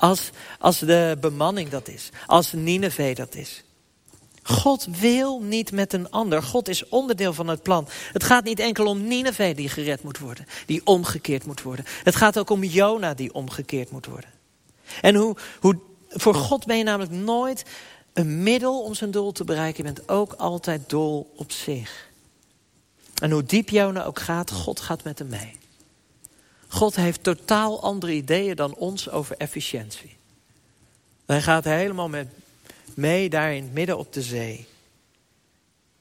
Als, 0.02 0.30
als 0.58 0.78
de 0.78 1.16
bemanning 1.20 1.68
dat 1.68 1.88
is. 1.88 2.08
Als 2.26 2.52
Nineveh 2.52 3.14
dat 3.14 3.34
is. 3.34 3.64
God 4.42 4.86
wil 4.90 5.40
niet 5.40 5.72
met 5.72 5.92
een 5.92 6.10
ander. 6.10 6.42
God 6.42 6.68
is 6.68 6.88
onderdeel 6.88 7.32
van 7.32 7.48
het 7.48 7.62
plan. 7.62 7.88
Het 8.12 8.24
gaat 8.24 8.44
niet 8.44 8.58
enkel 8.58 8.86
om 8.86 9.06
Nineveh 9.06 9.56
die 9.56 9.68
gered 9.68 10.02
moet 10.02 10.18
worden. 10.18 10.46
Die 10.66 10.80
omgekeerd 10.84 11.46
moet 11.46 11.62
worden. 11.62 11.84
Het 12.02 12.16
gaat 12.16 12.38
ook 12.38 12.50
om 12.50 12.64
Jona 12.64 13.14
die 13.14 13.34
omgekeerd 13.34 13.90
moet 13.90 14.06
worden. 14.06 14.30
En 15.00 15.14
hoe, 15.14 15.36
hoe, 15.60 15.78
voor 16.08 16.34
God 16.34 16.66
ben 16.66 16.78
je 16.78 16.84
namelijk 16.84 17.12
nooit 17.12 17.64
een 18.12 18.42
middel 18.42 18.82
om 18.82 18.94
zijn 18.94 19.10
doel 19.10 19.32
te 19.32 19.44
bereiken. 19.44 19.84
Je 19.86 19.92
bent 19.92 20.08
ook 20.08 20.32
altijd 20.32 20.88
doel 20.88 21.32
op 21.36 21.52
zich. 21.52 22.08
En 23.22 23.30
hoe 23.30 23.44
diep 23.44 23.68
Jona 23.68 24.04
ook 24.04 24.20
gaat, 24.20 24.50
God 24.50 24.80
gaat 24.80 25.04
met 25.04 25.18
hem 25.18 25.28
mee. 25.28 25.60
God 26.72 26.96
heeft 26.96 27.22
totaal 27.22 27.82
andere 27.82 28.12
ideeën 28.12 28.56
dan 28.56 28.74
ons 28.74 29.10
over 29.10 29.36
efficiëntie. 29.36 30.16
Hij 31.26 31.42
gaat 31.42 31.64
helemaal 31.64 32.08
met 32.08 32.28
mee 32.94 33.30
daar 33.30 33.54
in 33.54 33.62
het 33.62 33.72
midden 33.72 33.98
op 33.98 34.12
de 34.12 34.22
zee. 34.22 34.66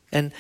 En 0.10 0.34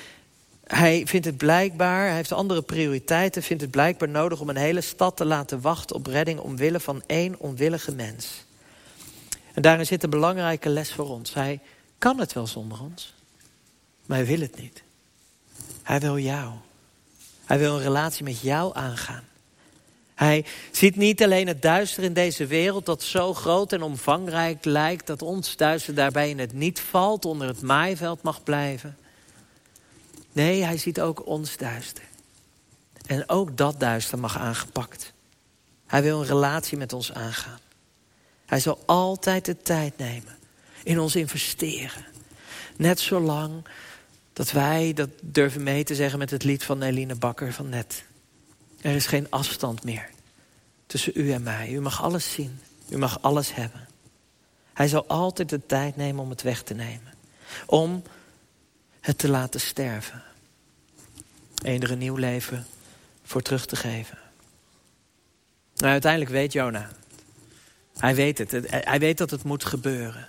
hij 0.63 1.07
vindt 1.07 1.25
het 1.25 1.37
blijkbaar, 1.37 2.05
hij 2.05 2.15
heeft 2.15 2.31
andere 2.31 2.61
prioriteiten, 2.61 3.43
vindt 3.43 3.61
het 3.61 3.71
blijkbaar 3.71 4.09
nodig 4.09 4.39
om 4.39 4.49
een 4.49 4.55
hele 4.55 4.81
stad 4.81 5.17
te 5.17 5.25
laten 5.25 5.61
wachten 5.61 5.95
op 5.95 6.07
redding 6.07 6.39
omwille 6.39 6.79
van 6.79 7.03
één 7.05 7.39
onwillige 7.39 7.91
mens. 7.91 8.43
En 9.53 9.61
daarin 9.61 9.85
zit 9.85 10.03
een 10.03 10.09
belangrijke 10.09 10.69
les 10.69 10.93
voor 10.93 11.09
ons. 11.09 11.33
Hij 11.33 11.59
kan 11.97 12.19
het 12.19 12.33
wel 12.33 12.47
zonder 12.47 12.81
ons, 12.81 13.13
maar 14.05 14.17
hij 14.17 14.27
wil 14.27 14.39
het 14.39 14.57
niet. 14.57 14.83
Hij 15.83 15.99
wil 15.99 16.17
jou. 16.17 16.53
Hij 17.45 17.59
wil 17.59 17.75
een 17.75 17.83
relatie 17.83 18.23
met 18.23 18.39
jou 18.39 18.75
aangaan. 18.75 19.29
Hij 20.21 20.45
ziet 20.71 20.95
niet 20.95 21.23
alleen 21.23 21.47
het 21.47 21.61
duister 21.61 22.03
in 22.03 22.13
deze 22.13 22.45
wereld 22.45 22.85
dat 22.85 23.03
zo 23.03 23.33
groot 23.33 23.73
en 23.73 23.81
omvangrijk 23.81 24.65
lijkt 24.65 25.07
dat 25.07 25.21
ons 25.21 25.55
duister 25.55 25.93
daarbij 25.93 26.29
in 26.29 26.39
het 26.39 26.53
niet 26.53 26.79
valt, 26.79 27.25
onder 27.25 27.47
het 27.47 27.61
maaiveld 27.61 28.21
mag 28.21 28.43
blijven. 28.43 28.97
Nee, 30.31 30.63
hij 30.63 30.77
ziet 30.77 31.01
ook 31.01 31.25
ons 31.25 31.57
duister. 31.57 32.03
En 33.05 33.29
ook 33.29 33.57
dat 33.57 33.79
duister 33.79 34.19
mag 34.19 34.37
aangepakt. 34.37 35.13
Hij 35.87 36.01
wil 36.01 36.19
een 36.19 36.27
relatie 36.27 36.77
met 36.77 36.93
ons 36.93 37.13
aangaan. 37.13 37.59
Hij 38.45 38.59
zal 38.59 38.79
altijd 38.85 39.45
de 39.45 39.57
tijd 39.57 39.97
nemen, 39.97 40.37
in 40.83 40.99
ons 40.99 41.15
investeren. 41.15 42.05
Net 42.77 42.99
zolang 42.99 43.65
dat 44.33 44.51
wij 44.51 44.93
dat 44.93 45.09
durven 45.21 45.63
mee 45.63 45.83
te 45.83 45.95
zeggen 45.95 46.19
met 46.19 46.29
het 46.29 46.43
lied 46.43 46.63
van 46.63 46.81
Eline 46.81 47.15
Bakker 47.15 47.53
van 47.53 47.69
net. 47.69 48.03
Er 48.81 48.95
is 48.95 49.05
geen 49.05 49.27
afstand 49.29 49.83
meer 49.83 50.09
tussen 50.85 51.11
u 51.15 51.31
en 51.31 51.43
mij. 51.43 51.71
U 51.71 51.81
mag 51.81 52.03
alles 52.03 52.31
zien. 52.31 52.59
U 52.89 52.97
mag 52.97 53.21
alles 53.21 53.53
hebben. 53.53 53.87
Hij 54.73 54.87
zal 54.87 55.05
altijd 55.07 55.49
de 55.49 55.65
tijd 55.65 55.95
nemen 55.95 56.23
om 56.23 56.29
het 56.29 56.41
weg 56.41 56.63
te 56.63 56.73
nemen. 56.73 57.13
Om 57.65 58.03
het 58.99 59.17
te 59.17 59.29
laten 59.29 59.59
sterven. 59.59 60.23
En 61.63 61.81
er 61.81 61.91
een 61.91 61.97
nieuw 61.97 62.15
leven 62.15 62.65
voor 63.23 63.41
terug 63.41 63.65
te 63.65 63.75
geven. 63.75 64.17
Nou, 65.75 65.91
uiteindelijk 65.91 66.31
weet 66.31 66.53
Jona. 66.53 66.89
Hij 67.97 68.15
weet 68.15 68.37
het. 68.37 68.51
Hij 68.69 68.99
weet 68.99 69.17
dat 69.17 69.31
het 69.31 69.43
moet 69.43 69.65
gebeuren. 69.65 70.27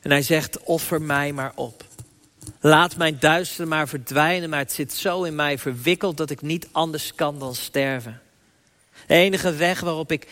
En 0.00 0.10
hij 0.10 0.22
zegt, 0.22 0.62
offer 0.62 1.02
mij 1.02 1.32
maar 1.32 1.52
op. 1.54 1.84
Laat 2.60 2.96
mijn 2.96 3.16
duister 3.20 3.68
maar 3.68 3.88
verdwijnen, 3.88 4.50
maar 4.50 4.58
het 4.58 4.72
zit 4.72 4.92
zo 4.92 5.22
in 5.22 5.34
mij 5.34 5.58
verwikkeld 5.58 6.16
dat 6.16 6.30
ik 6.30 6.42
niet 6.42 6.68
anders 6.72 7.14
kan 7.14 7.38
dan 7.38 7.54
sterven. 7.54 8.20
De 9.06 9.14
enige 9.14 9.54
weg 9.54 9.80
waarop 9.80 10.12
ik, 10.12 10.28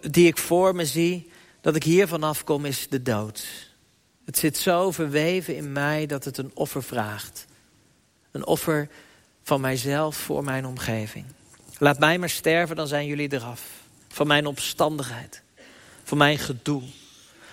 die 0.00 0.26
ik 0.26 0.38
voor 0.38 0.74
me 0.74 0.86
zie, 0.86 1.30
dat 1.60 1.76
ik 1.76 1.82
hier 1.82 2.08
vanaf 2.08 2.44
kom, 2.44 2.64
is 2.64 2.88
de 2.88 3.02
dood. 3.02 3.46
Het 4.24 4.38
zit 4.38 4.56
zo 4.56 4.90
verweven 4.90 5.56
in 5.56 5.72
mij 5.72 6.06
dat 6.06 6.24
het 6.24 6.38
een 6.38 6.50
offer 6.54 6.82
vraagt. 6.82 7.46
Een 8.30 8.46
offer 8.46 8.88
van 9.42 9.60
mijzelf 9.60 10.16
voor 10.16 10.44
mijn 10.44 10.66
omgeving. 10.66 11.24
Laat 11.78 11.98
mij 11.98 12.18
maar 12.18 12.30
sterven, 12.30 12.76
dan 12.76 12.88
zijn 12.88 13.06
jullie 13.06 13.32
eraf. 13.32 13.62
Van 14.08 14.26
mijn 14.26 14.46
opstandigheid. 14.46 15.42
Van 16.04 16.18
mijn 16.18 16.38
gedoe. 16.38 16.82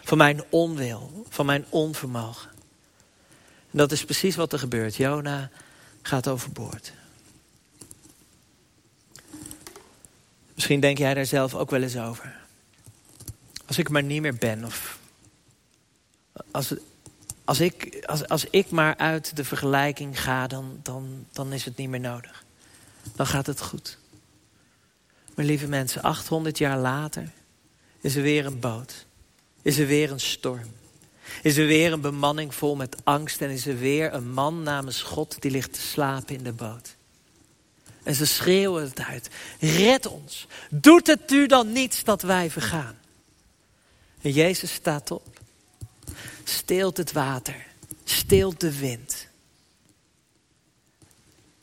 Van 0.04 0.18
mijn 0.18 0.44
onwil. 0.50 1.26
Van 1.30 1.46
mijn 1.46 1.66
onvermogen. 1.70 2.53
En 3.74 3.80
dat 3.80 3.92
is 3.92 4.06
precies 4.06 4.36
wat 4.36 4.54
er 4.54 4.60
gebeurt. 4.60 4.96
Jona 4.96 5.50
gaat 6.02 6.28
overboord. 6.28 6.94
Misschien 10.54 10.80
denk 10.80 10.98
jij 10.98 11.14
daar 11.14 11.26
zelf 11.26 11.56
ook 11.56 11.70
wel 11.70 11.82
eens 11.82 11.98
over. 11.98 12.36
Als 13.66 13.78
ik 13.78 13.90
maar 13.90 14.04
niet 14.04 14.22
meer 14.22 14.36
ben 14.36 14.66
of 14.66 15.00
als, 16.52 16.74
als, 17.44 17.60
ik, 17.60 18.04
als, 18.06 18.28
als 18.28 18.46
ik 18.46 18.70
maar 18.70 18.98
uit 18.98 19.36
de 19.36 19.44
vergelijking 19.44 20.22
ga, 20.22 20.48
dan, 20.48 20.80
dan, 20.84 21.26
dan 21.32 21.54
is 21.54 21.66
het 21.66 21.78
niet 21.78 21.90
meer 21.90 22.00
nodig. 22.00 22.44
Dan 23.16 23.28
gaat 23.28 23.46
het 23.46 23.62
goed. 23.62 23.98
Maar 25.36 25.46
lieve 25.46 25.68
mensen, 25.68 26.02
800 26.02 26.58
jaar 26.58 26.78
later 26.78 27.32
is 28.02 28.16
er 28.16 28.22
weer 28.22 28.46
een 28.46 28.60
boot. 28.60 29.06
Is 29.62 29.78
er 29.78 29.88
weer 29.88 30.12
een 30.12 30.20
storm. 30.20 30.72
Is 31.42 31.58
er 31.58 31.66
weer 31.66 31.92
een 31.92 32.02
bemanning 32.02 32.56
vol 32.56 32.76
met 32.76 32.96
angst 33.04 33.42
en 33.42 33.50
is 33.50 33.66
er 33.66 33.78
weer 33.78 34.14
een 34.14 34.32
man 34.32 34.64
namens 34.64 35.02
God 35.02 35.42
die 35.42 35.52
ligt 35.52 35.74
te 35.74 35.82
slapen 35.82 36.36
in 36.36 36.44
de 36.44 36.54
boot. 36.54 36.96
En 38.04 38.16
ze 38.16 38.26
schreeuwen 38.26 38.84
het 38.84 39.00
uit. 39.00 39.30
Red 39.60 40.06
ons. 40.06 40.48
Doet 40.70 41.08
het 41.08 41.32
u 41.32 41.48
dan 41.48 41.72
niets 41.72 42.04
dat 42.04 42.22
wij 42.22 42.50
vergaan? 42.50 42.98
En 44.22 44.32
Jezus 44.32 44.74
staat 44.74 45.12
op. 45.12 45.40
Steelt 46.44 46.98
het 46.98 47.12
water. 47.12 47.66
Steelt 48.04 48.60
de 48.60 48.78
wind. 48.80 49.28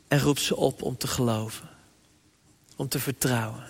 En 0.09 0.21
roept 0.21 0.41
ze 0.41 0.57
op 0.57 0.83
om 0.83 0.97
te 0.97 1.07
geloven. 1.07 1.69
Om 2.77 2.89
te 2.89 2.99
vertrouwen. 2.99 3.67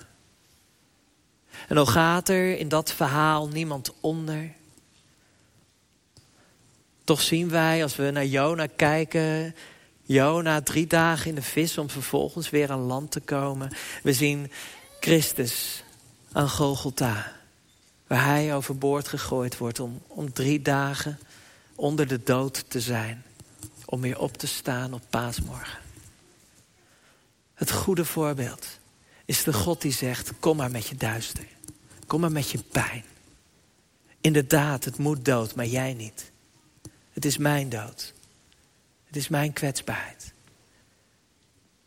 En 1.69 1.75
dan 1.75 1.89
gaat 1.89 2.29
er 2.29 2.59
in 2.59 2.69
dat 2.69 2.93
verhaal 2.93 3.49
niemand 3.49 3.93
onder. 4.01 4.55
Toch 7.11 7.23
zien 7.23 7.49
wij, 7.49 7.83
als 7.83 7.97
we 7.97 8.11
naar 8.11 8.27
Jona 8.27 8.67
kijken, 8.77 9.55
Jona 10.03 10.63
drie 10.63 10.87
dagen 10.87 11.29
in 11.29 11.35
de 11.35 11.43
vis 11.43 11.79
om 11.79 11.91
vervolgens 11.91 12.51
weer 12.51 12.71
aan 12.71 12.81
land 12.81 13.11
te 13.11 13.21
komen. 13.21 13.73
We 14.03 14.13
zien 14.13 14.51
Christus 15.01 15.85
aan 16.33 16.49
Golgotha. 16.49 17.33
Waar 18.07 18.25
hij 18.25 18.55
overboord 18.55 19.09
gegooid 19.09 19.59
wordt 19.59 19.81
om, 19.81 20.03
om 20.07 20.33
drie 20.33 20.63
dagen 20.63 21.19
onder 21.75 22.07
de 22.07 22.23
dood 22.23 22.65
te 22.69 22.81
zijn. 22.81 23.23
Om 23.85 24.01
weer 24.01 24.19
op 24.19 24.37
te 24.37 24.47
staan 24.47 24.93
op 24.93 25.03
paasmorgen. 25.09 25.79
Het 27.55 27.71
goede 27.71 28.05
voorbeeld 28.05 28.67
is 29.25 29.45
de 29.45 29.53
God 29.53 29.83
die 29.83 29.93
zegt, 29.93 30.33
kom 30.41 30.57
maar 30.57 30.71
met 30.71 30.87
je 30.87 30.97
duister. 30.97 31.47
Kom 32.07 32.21
maar 32.21 32.33
met 32.33 32.51
je 32.51 32.59
pijn. 32.59 33.05
Inderdaad, 34.21 34.85
het 34.85 34.99
moet 34.99 35.25
dood, 35.25 35.55
maar 35.55 35.67
jij 35.67 35.95
niet. 35.95 36.31
Het 37.21 37.29
is 37.29 37.37
mijn 37.37 37.69
dood. 37.69 38.13
Het 39.07 39.17
is 39.17 39.29
mijn 39.29 39.53
kwetsbaarheid. 39.53 40.33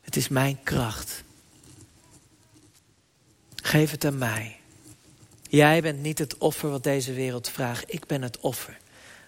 Het 0.02 0.16
is 0.16 0.28
mijn 0.28 0.64
kracht. 0.64 1.24
Geef 3.56 3.92
het 3.92 4.06
aan 4.06 4.18
mij. 4.18 4.60
Jij 5.42 5.82
bent 5.82 6.02
niet 6.02 6.20
het 6.20 6.38
offer 6.38 6.70
wat 6.70 6.84
deze 6.84 7.14
wereld 7.14 7.50
vraagt. 7.50 7.94
Ik 7.94 8.06
ben 8.06 8.22
het 8.22 8.40
offer. 8.40 8.78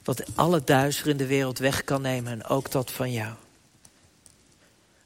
Wat 0.04 0.24
alle 0.36 0.64
duister 0.64 1.08
in 1.08 1.18
de 1.18 1.26
wereld 1.26 1.58
weg 1.58 1.84
kan 1.84 2.02
nemen 2.02 2.32
en 2.32 2.46
ook 2.46 2.72
dat 2.72 2.92
van 2.92 3.12
jou. 3.12 3.34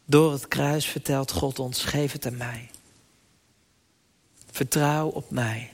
Door 0.05 0.31
het 0.31 0.47
kruis 0.47 0.85
vertelt 0.85 1.31
God 1.31 1.59
ons, 1.59 1.83
geef 1.83 2.11
het 2.11 2.25
aan 2.25 2.37
mij. 2.37 2.69
Vertrouw 4.51 5.07
op 5.07 5.31
mij. 5.31 5.71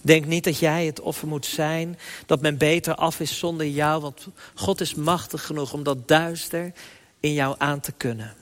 Denk 0.00 0.26
niet 0.26 0.44
dat 0.44 0.58
jij 0.58 0.86
het 0.86 1.00
offer 1.00 1.28
moet 1.28 1.46
zijn, 1.46 1.98
dat 2.26 2.40
men 2.40 2.58
beter 2.58 2.94
af 2.94 3.20
is 3.20 3.38
zonder 3.38 3.66
jou, 3.66 4.00
want 4.00 4.26
God 4.54 4.80
is 4.80 4.94
machtig 4.94 5.46
genoeg 5.46 5.72
om 5.72 5.82
dat 5.82 6.08
duister 6.08 6.72
in 7.20 7.32
jou 7.32 7.54
aan 7.58 7.80
te 7.80 7.92
kunnen. 7.92 8.34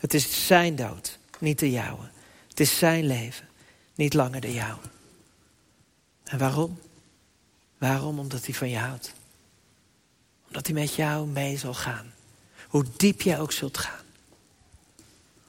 Het 0.00 0.14
is 0.14 0.46
zijn 0.46 0.76
dood, 0.76 1.18
niet 1.38 1.58
de 1.58 1.70
jouwe. 1.70 2.08
Het 2.48 2.60
is 2.60 2.78
zijn 2.78 3.06
leven, 3.06 3.48
niet 3.94 4.14
langer 4.14 4.40
de 4.40 4.52
jouwe. 4.52 4.82
En 6.24 6.38
waarom? 6.38 6.78
Waarom? 7.78 8.18
Omdat 8.18 8.44
hij 8.44 8.54
van 8.54 8.68
je 8.68 8.78
houdt. 8.78 9.12
Omdat 10.46 10.66
hij 10.66 10.74
met 10.74 10.94
jou 10.94 11.26
mee 11.26 11.56
zal 11.56 11.74
gaan. 11.74 12.12
Hoe 12.68 12.84
diep 12.96 13.22
jij 13.22 13.40
ook 13.40 13.52
zult 13.52 13.78
gaan. 13.78 14.04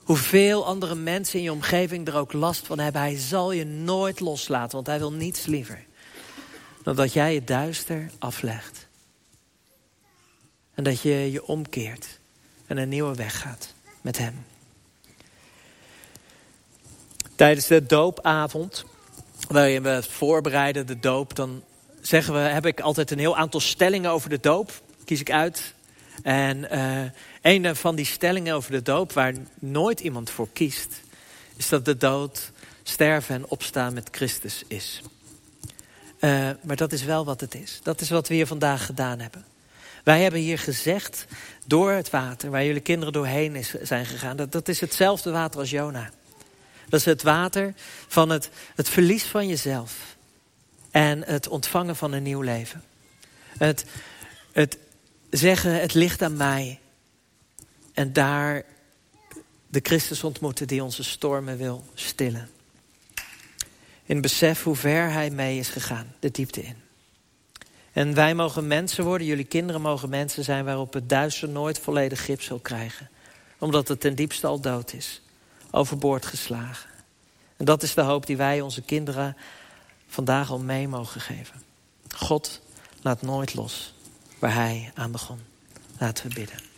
Hoeveel 0.10 0.66
andere 0.66 0.96
mensen 0.96 1.38
in 1.38 1.44
je 1.44 1.52
omgeving 1.52 2.08
er 2.08 2.16
ook 2.16 2.34
last 2.34 2.66
van 2.66 2.80
hebben, 2.80 3.02
hij 3.02 3.18
zal 3.18 3.52
je 3.52 3.66
nooit 3.66 4.20
loslaten, 4.20 4.76
want 4.76 4.88
hij 4.88 5.00
wil 5.00 5.12
niets 5.12 5.46
liever 5.46 5.86
dan 6.84 6.96
dat 6.96 7.14
jij 7.14 7.36
het 7.36 7.48
duister 7.48 8.10
aflegt. 8.20 8.88
En 10.74 10.84
dat 10.84 11.02
je 11.02 11.32
je 11.32 11.46
omkeert 11.46 12.20
en 12.66 12.78
een 12.78 12.90
nieuwe 12.90 13.16
weg 13.16 13.40
gaat 13.42 13.74
met 14.02 14.18
hem. 14.18 14.46
Tijdens 17.36 17.68
de 17.68 17.86
doopavond, 17.86 18.86
waarin 19.48 19.84
we 19.84 20.04
voorbereiden 20.10 20.88
de 20.88 21.00
doop, 21.00 21.36
dan 21.36 21.64
zeggen 22.02 22.34
we, 22.34 22.40
heb 22.40 22.66
ik 22.66 22.80
altijd 22.80 23.12
een 23.12 23.20
heel 23.20 23.38
aantal 23.38 23.60
stellingen 23.60 24.12
over 24.12 24.30
de 24.30 24.40
doop. 24.40 24.82
Kies 25.06 25.20
ik 25.20 25.32
uit. 25.32 25.74
En 26.24 26.58
uh, 26.58 27.02
een 27.42 27.76
van 27.76 27.96
die 27.96 28.06
stellingen 28.06 28.56
over 28.56 28.72
de 28.72 28.82
doop, 28.82 29.12
waar 29.12 29.34
nooit 29.60 30.00
iemand 30.00 30.30
voor 30.30 30.48
kiest, 30.54 31.02
is 31.56 31.70
dat 31.70 31.86
de 31.86 31.98
dood 31.98 32.52
sterven 32.84 33.36
en 33.36 33.48
opstaan 33.48 33.94
met 33.94 34.08
Christus 34.12 34.64
is. 34.68 35.02
Uh, 36.20 36.50
maar 36.62 36.76
dat 36.76 36.92
is 36.92 37.04
wel 37.04 37.26
wat 37.26 37.42
het 37.42 37.56
is. 37.56 37.80
Dat 37.84 38.02
is 38.02 38.10
wat 38.10 38.28
we 38.28 38.34
hier 38.34 38.48
vandaag 38.48 38.86
gedaan 38.86 39.20
hebben. 39.20 39.46
Wij 40.04 40.22
hebben 40.22 40.40
hier 40.40 40.60
gezegd, 40.60 41.26
door 41.66 41.92
het 41.92 42.10
water, 42.10 42.50
waar 42.50 42.66
jullie 42.66 42.82
kinderen 42.82 43.14
doorheen 43.14 43.56
is, 43.56 43.74
zijn 43.82 44.06
gegaan, 44.06 44.38
dat, 44.38 44.52
dat 44.52 44.68
is 44.68 44.80
hetzelfde 44.80 45.32
water 45.32 45.60
als 45.60 45.70
Jona. 45.70 46.10
Dat 46.90 47.00
is 47.00 47.06
het 47.06 47.24
water 47.24 47.74
van 48.08 48.30
het, 48.30 48.50
het 48.76 48.90
verlies 48.90 49.24
van 49.24 49.48
jezelf. 49.48 50.18
En 50.92 51.24
het 51.26 51.48
ontvangen 51.48 51.96
van 51.96 52.12
een 52.12 52.24
nieuw 52.24 52.42
leven. 52.42 52.84
Het, 53.58 53.86
het 54.52 54.78
zeggen, 55.30 55.82
het 55.82 55.94
ligt 55.94 56.22
aan 56.22 56.38
mij. 56.38 56.80
En 58.00 58.14
daar 58.14 58.64
de 59.68 59.80
Christus 59.84 60.24
ontmoeten 60.24 60.68
die 60.68 60.84
onze 60.84 61.04
stormen 61.04 61.58
wil 61.58 61.86
stillen. 61.94 62.50
In 64.06 64.22
besef 64.22 64.64
hoe 64.64 64.76
ver 64.76 65.12
hij 65.12 65.30
mee 65.30 65.60
is 65.60 65.70
gegaan, 65.70 66.14
de 66.20 66.32
diepte 66.32 66.62
in. 66.62 66.76
En 67.92 68.14
wij 68.14 68.36
mogen 68.36 68.68
mensen 68.68 69.04
worden, 69.04 69.28
jullie 69.28 69.46
kinderen 69.46 69.82
mogen 69.82 70.10
mensen 70.10 70.44
zijn... 70.44 70.66
waarop 70.66 70.94
het 70.94 71.10
duister 71.10 71.50
nooit 71.50 71.80
volledig 71.80 72.20
grip 72.20 72.42
zal 72.42 72.60
krijgen. 72.60 73.10
Omdat 73.58 73.88
het 73.88 74.00
ten 74.00 74.16
diepste 74.16 74.48
al 74.48 74.60
dood 74.60 74.94
is. 74.94 75.22
Overboord 75.72 76.26
geslagen. 76.26 76.90
En 77.58 77.66
dat 77.66 77.84
is 77.84 77.94
de 77.94 78.02
hoop 78.02 78.26
die 78.26 78.38
wij 78.38 78.62
onze 78.62 78.82
kinderen 78.82 79.38
vandaag 80.08 80.52
al 80.52 80.60
mee 80.60 80.88
mogen 80.88 81.22
geven. 81.22 81.62
God 82.16 82.62
laat 83.02 83.22
nooit 83.22 83.54
los 83.54 83.94
waar 84.40 84.54
hij 84.54 84.92
aan 84.96 85.12
begon. 85.12 85.40
Laten 85.98 86.28
we 86.28 86.34
bidden. 86.34 86.69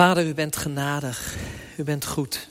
Vader, 0.00 0.26
u 0.26 0.34
bent 0.34 0.56
genadig. 0.56 1.36
U 1.76 1.84
bent 1.84 2.06
goed. 2.06 2.48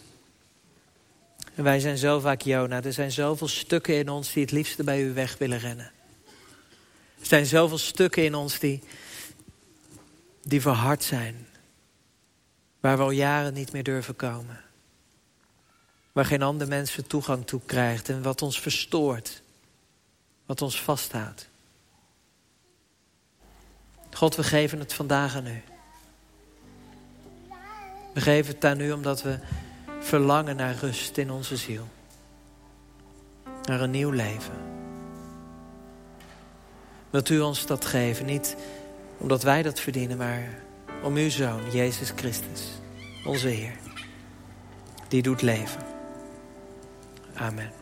En 1.56 1.64
wij 1.64 1.80
zijn 1.80 1.98
zo 1.98 2.20
vaak 2.20 2.42
Jona. 2.42 2.84
Er 2.84 2.94
zijn 2.94 3.12
zoveel 3.12 3.48
stukken 3.48 3.98
in 3.98 4.10
ons 4.10 4.34
die 4.34 4.44
het 4.44 4.52
liefste 4.52 4.84
bij 4.84 5.04
u 5.04 5.14
weg 5.14 5.38
willen 5.38 5.60
rennen. 5.60 5.92
Er 7.20 7.26
zijn 7.26 7.46
zoveel 7.46 7.78
stukken 7.78 8.24
in 8.24 8.36
ons 8.36 8.60
die, 8.60 8.84
die 10.44 10.62
verhard 10.62 11.04
zijn. 11.04 11.48
Waar 12.80 12.98
we 12.98 13.04
al 13.04 13.12
jaren 13.12 13.54
niet 13.54 13.72
meer 13.72 13.84
durven 13.84 14.16
komen. 14.16 14.62
Waar 16.12 16.26
geen 16.26 16.44
ander 16.44 16.68
mens 16.68 16.98
toegang 17.08 17.48
toe 17.48 17.62
krijgt. 17.66 18.10
En 18.10 18.22
wat 18.22 18.42
ons 18.42 18.60
verstoort. 18.60 19.42
Wat 20.46 20.62
ons 20.62 20.82
vasthoudt. 20.82 21.50
God, 24.14 24.36
we 24.36 24.44
geven 24.44 24.80
het 24.80 24.94
vandaag 24.94 25.36
aan 25.36 25.48
u. 25.48 25.62
We 28.14 28.22
geven 28.22 28.54
het 28.54 28.66
aan 28.66 28.80
u 28.80 28.92
omdat 28.92 29.22
we 29.22 29.40
verlangen 30.00 30.56
naar 30.56 30.76
rust 30.76 31.18
in 31.18 31.32
onze 31.32 31.56
ziel. 31.56 31.88
Naar 33.64 33.82
een 33.82 33.92
nieuw 33.92 34.12
leven. 34.12 34.54
Wilt 37.10 37.30
u 37.30 37.40
ons 37.40 37.66
dat 37.66 37.86
geven? 37.86 38.26
Niet 38.26 38.56
omdat 39.18 39.44
wij 39.44 39.62
dat 39.62 39.80
verdienen, 39.80 40.18
maar 40.18 40.62
om 41.04 41.16
uw 41.16 41.30
Zoon, 41.30 41.72
Jezus 41.72 42.12
Christus, 42.16 42.70
onze 43.26 43.48
Heer. 43.48 43.78
Die 45.08 45.22
doet 45.22 45.42
leven. 45.42 45.82
Amen. 47.34 47.79